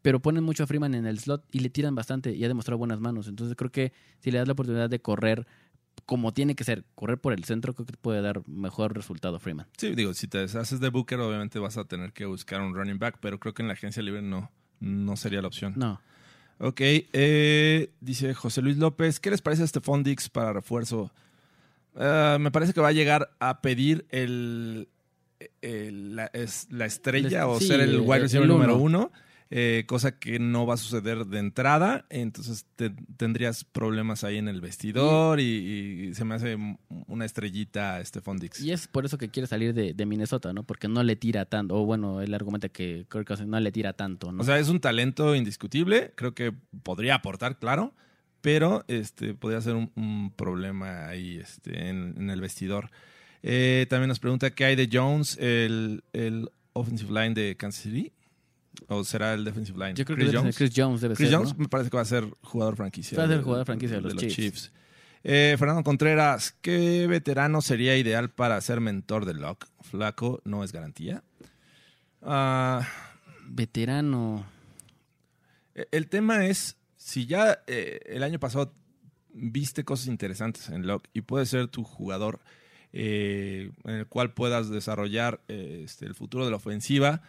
[0.00, 2.78] pero ponen mucho a Freeman en el slot y le tiran bastante y ha demostrado
[2.78, 3.28] buenas manos.
[3.28, 5.46] Entonces creo que si le das la oportunidad de correr
[6.06, 9.66] como tiene que ser, correr por el centro, creo que puede dar mejor resultado Freeman.
[9.76, 12.98] Sí, digo, si te deshaces de Booker, obviamente vas a tener que buscar un running
[12.98, 14.50] back, pero creo que en la agencia libre no,
[14.80, 15.74] no sería la opción.
[15.76, 16.00] No.
[16.58, 21.10] Ok, eh, dice José Luis López, ¿qué les parece este Dix para refuerzo?
[21.96, 24.88] Ah, me parece que va a llegar a pedir el,
[25.62, 28.76] el- la, es- la estrella El- o sí, ser el el- wide receiver el número
[28.76, 29.12] uno.
[29.56, 34.48] Eh, cosa que no va a suceder de entrada, entonces te- tendrías problemas ahí en
[34.48, 36.56] el vestidor y, y se me hace
[37.06, 38.60] una estrellita este Dix.
[38.60, 40.64] Y es por eso que quiere salir de, de Minnesota, ¿no?
[40.64, 41.76] Porque no le tira tanto.
[41.76, 44.42] O bueno, él argumenta que Kirk Cousins no le tira tanto, ¿no?
[44.42, 46.12] O sea, es un talento indiscutible.
[46.16, 46.52] Creo que
[46.82, 47.94] podría aportar, claro.
[48.40, 52.90] Pero este, podría ser un, un problema ahí este, en, en el vestidor.
[53.44, 58.12] Eh, también nos pregunta qué hay de Jones, el, el offensive line de Kansas City.
[58.88, 59.94] ¿O será el defensive line?
[59.94, 60.56] Yo creo Chris que Jones.
[60.56, 61.60] Chris Jones debe Chris ser, Jones ¿no?
[61.60, 63.16] me parece que va a ser jugador franquicia.
[63.18, 64.72] Va a ser jugador franquicia de los Chiefs.
[65.22, 69.66] Eh, Fernando Contreras, ¿qué veterano sería ideal para ser mentor de Locke?
[69.80, 71.22] Flaco no es garantía.
[72.20, 72.86] Ah,
[73.46, 74.44] Veterano.
[75.74, 78.74] Eh, El tema es, si ya eh, el año pasado
[79.32, 82.40] viste cosas interesantes en Locke y puede ser tu jugador
[82.92, 87.22] eh, en el cual puedas desarrollar eh, este, el futuro de la ofensiva,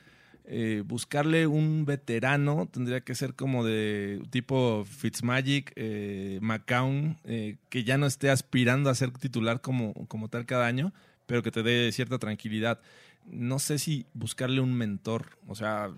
[0.47, 7.83] eh, buscarle un veterano tendría que ser como de tipo Fitzmagic, eh, McCown, eh, que
[7.83, 10.93] ya no esté aspirando a ser titular como, como tal cada año,
[11.25, 12.79] pero que te dé cierta tranquilidad.
[13.25, 15.89] No sé si buscarle un mentor, o sea,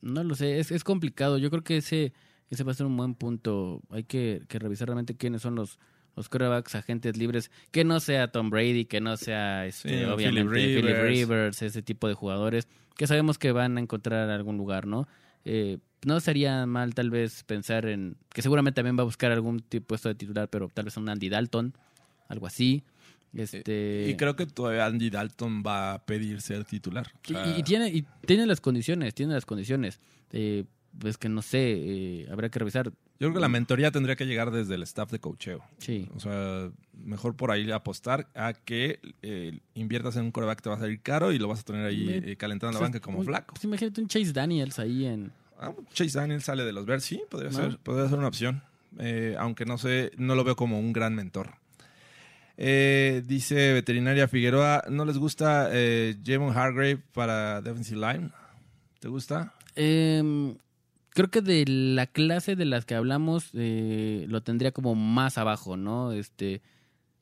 [0.00, 1.38] No lo sé, es, es complicado.
[1.38, 2.12] Yo creo que ese,
[2.50, 3.80] ese va a ser un buen punto.
[3.90, 5.78] Hay que, que revisar realmente quiénes son los,
[6.16, 7.50] los quarterbacks agentes libres.
[7.70, 11.08] Que no sea Tom Brady, que no sea este, Sí, obviamente Philip Rivers.
[11.08, 11.62] Rivers.
[11.62, 15.08] ese tipo de jugadores que sabemos que van a encontrar algún lugar, ¿no?
[15.44, 19.60] Eh, no sería mal tal vez pensar en que seguramente también va a buscar algún
[19.60, 21.74] tipo puesto de titular, pero tal vez un Andy Dalton,
[22.28, 22.84] algo así.
[23.32, 27.10] Este, Y creo que todavía Andy Dalton va a pedir ser titular.
[27.34, 29.98] O y, tiene, y tiene las condiciones, tiene las condiciones.
[30.30, 30.64] Eh,
[30.98, 32.92] pues que no sé, eh, habrá que revisar.
[33.24, 35.64] Yo creo que la mentoría tendría que llegar desde el staff de cocheo.
[35.78, 36.08] Sí.
[36.14, 40.68] O sea, mejor por ahí apostar a que eh, inviertas en un coreback que te
[40.70, 43.18] va a salir caro y lo vas a tener ahí eh, calentando la banca como
[43.20, 43.54] un- flaco.
[43.54, 45.32] pues imagínate un Chase Daniels ahí en.
[45.58, 47.56] Ah, Chase Daniel sale de los Bears, sí, podría ¿No?
[47.56, 48.62] ser, podría ser una opción.
[48.98, 51.50] Eh, aunque no sé, no lo veo como un gran mentor.
[52.56, 58.30] Eh, dice Veterinaria Figueroa, ¿no les gusta eh, Javon Hargrave para Defensive Line?
[59.00, 59.52] ¿Te gusta?
[59.74, 60.54] Em,
[61.14, 65.76] creo que de la clase de las que hablamos eh, lo tendría como más abajo,
[65.78, 66.12] ¿no?
[66.12, 66.60] Este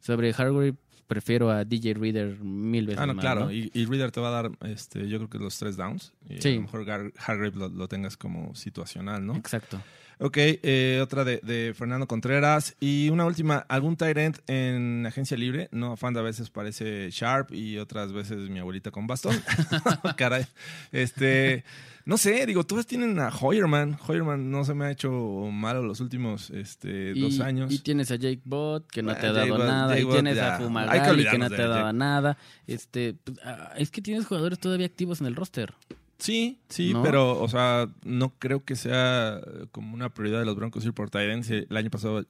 [0.01, 0.74] sobre Hargrave
[1.07, 3.40] prefiero a DJ Reader mil veces Ah, no, más, claro.
[3.45, 3.53] ¿no?
[3.53, 6.12] Y, y Reader te va a dar, este, yo creo que los tres downs.
[6.28, 6.49] Y Sí.
[6.49, 6.86] a lo mejor
[7.18, 9.36] Hargrave lo, lo tengas como situacional, ¿no?
[9.36, 9.80] Exacto.
[10.19, 12.77] Ok, eh, otra de, de Fernando Contreras.
[12.81, 15.69] Y una última, ¿algún end en agencia libre?
[15.73, 19.37] No, fan a veces parece Sharp y otras veces mi abuelita con bastón.
[20.17, 20.47] Caray.
[20.93, 21.65] Este,
[22.05, 23.99] no sé, digo, todas tienen a Hoyerman.
[24.07, 25.11] Hoyerman no se me ha hecho
[25.53, 27.73] malo los últimos este, dos años.
[27.73, 29.95] y tienes a Jake Bott, que no Ah, te ha dado nada.
[29.97, 30.55] Jake y tienes ya.
[30.55, 31.99] a que Fumagalli, que, no te ha dado Jake.
[31.99, 32.39] nada.
[32.67, 35.75] Este, pues, ah, es que tienes jugadores todavía activos en el roster.
[36.23, 37.03] Sí, sí, ¿No?
[37.03, 40.93] pero, o sea, no creo que sea eh, como una prioridad de los Broncos ir
[40.93, 41.51] por Tyrants.
[41.51, 42.25] El año pasado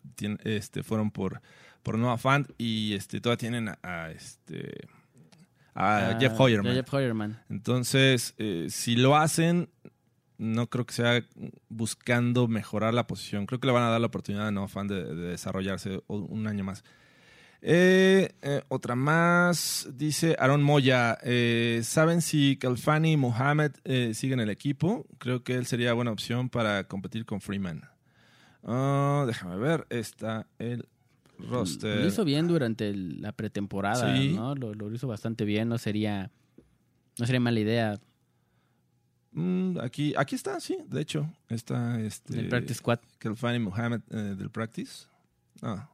[0.45, 1.43] este, fueron por,
[1.83, 4.89] por Noah Fant y este, todavía tienen a, a, este,
[5.75, 6.73] a Ah, Jeff Hoyerman.
[6.75, 7.43] Jeff Hoyerman.
[7.51, 9.69] Entonces, eh, si lo hacen,
[10.39, 11.23] no creo que sea
[11.69, 13.45] buscando mejorar la posición.
[13.45, 16.47] Creo que le van a dar la oportunidad a Noah Fant de, de desarrollarse un
[16.47, 16.83] año más.
[17.65, 21.17] Eh, eh, otra más, dice Aaron Moya.
[21.23, 23.73] eh, ¿Saben si Kalfani y Mohamed
[24.15, 25.07] siguen el equipo?
[25.19, 27.83] Creo que él sería buena opción para competir con Freeman.
[28.65, 30.89] Ah, déjame ver, está el
[31.39, 32.01] roster.
[32.01, 34.33] Lo hizo bien durante el- la pretemporada, Sí.
[34.35, 34.55] ¿no?
[34.55, 36.31] Lo, lo hizo bastante bien, no sería
[37.19, 37.99] no sería mala idea
[39.35, 41.27] Mm, aquí, aquí está, sí, de hecho.
[41.49, 42.99] Está este, el practice squad.
[43.19, 45.07] Kelfani Mohamed eh, del practice.
[45.63, 45.89] Ah.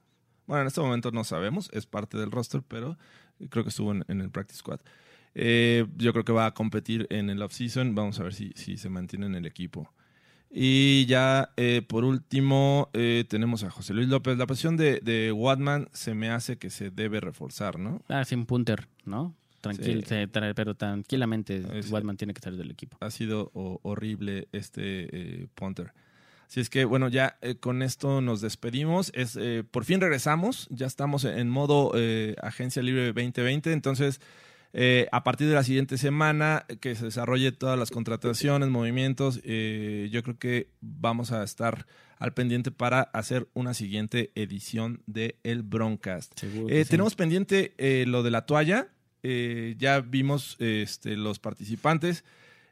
[0.48, 2.98] Bueno, en este momento no sabemos, es parte del roster, pero
[3.50, 4.80] creo que estuvo en, en el practice squad.
[5.36, 7.94] Eh, yo creo que va a competir en el offseason.
[7.94, 9.92] Vamos a ver si, si se mantiene en el equipo.
[10.50, 14.36] Y ya eh, por último eh, tenemos a José Luis López.
[14.38, 18.00] La posición de, de Watman se me hace que se debe reforzar, ¿no?
[18.08, 19.34] Ah, sin punter, ¿no?
[19.60, 20.08] Tranquil, Sí.
[20.08, 22.96] se tra- pero tranquilamente Ese- Watman tiene que salir del equipo.
[23.00, 25.92] ha sido ho- horrible este punter.
[26.48, 29.12] Así es que, bueno, ya eh, con esto nos despedimos.
[29.14, 30.66] Es, eh, por fin regresamos.
[30.70, 33.72] Ya estamos en modo eh, Agencia Libre 2020.
[33.72, 34.20] Entonces,
[34.74, 40.10] Eh, a partir de la siguiente semana, que se desarrolle todas las contrataciones, movimientos, eh,
[40.12, 41.86] yo creo que vamos a estar
[42.18, 46.34] al pendiente para hacer una siguiente edición de El Broncast.
[46.68, 46.90] Eh, sí.
[46.90, 48.88] Tenemos pendiente eh, lo de la toalla.
[49.22, 52.22] Eh, ya vimos este, los participantes.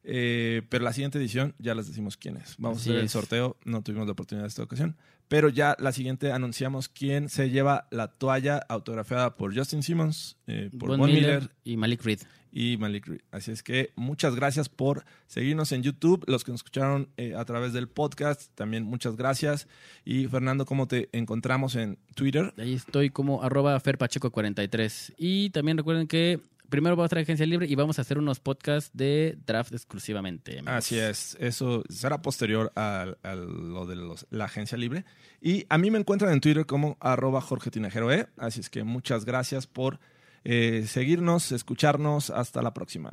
[0.09, 2.55] Eh, pero la siguiente edición ya les decimos quién es.
[2.59, 3.13] Vamos Así a hacer el es.
[3.13, 3.57] sorteo.
[3.65, 4.97] No tuvimos la oportunidad esta ocasión.
[5.29, 10.71] Pero ya la siguiente anunciamos quién se lleva la toalla autografiada por Justin Simmons, eh,
[10.79, 12.21] por Von Von, Miller, Miller y Malik Reed.
[12.53, 13.21] y Malik Reed.
[13.33, 17.45] Así es que muchas gracias por seguirnos en YouTube, los que nos escucharon eh, a
[17.45, 19.67] través del podcast, también muchas gracias.
[20.05, 22.55] Y Fernando, ¿cómo te encontramos en Twitter?
[22.57, 25.15] Ahí estoy como arroba ferpacheco43.
[25.17, 26.39] Y también recuerden que
[26.69, 30.63] primero vamos a traer agencia libre y vamos a hacer unos podcasts de draft exclusivamente.
[30.67, 33.97] Así es, eso será posterior a, lo de
[34.31, 35.05] la agencia libre.
[35.41, 38.29] Y a mí me encuentran en Twitter como arroba Jorge Tinajero E.
[38.37, 40.01] Así es que muchas gracias por
[40.45, 42.31] eh, seguirnos, escucharnos.
[42.31, 43.13] Hasta la próxima.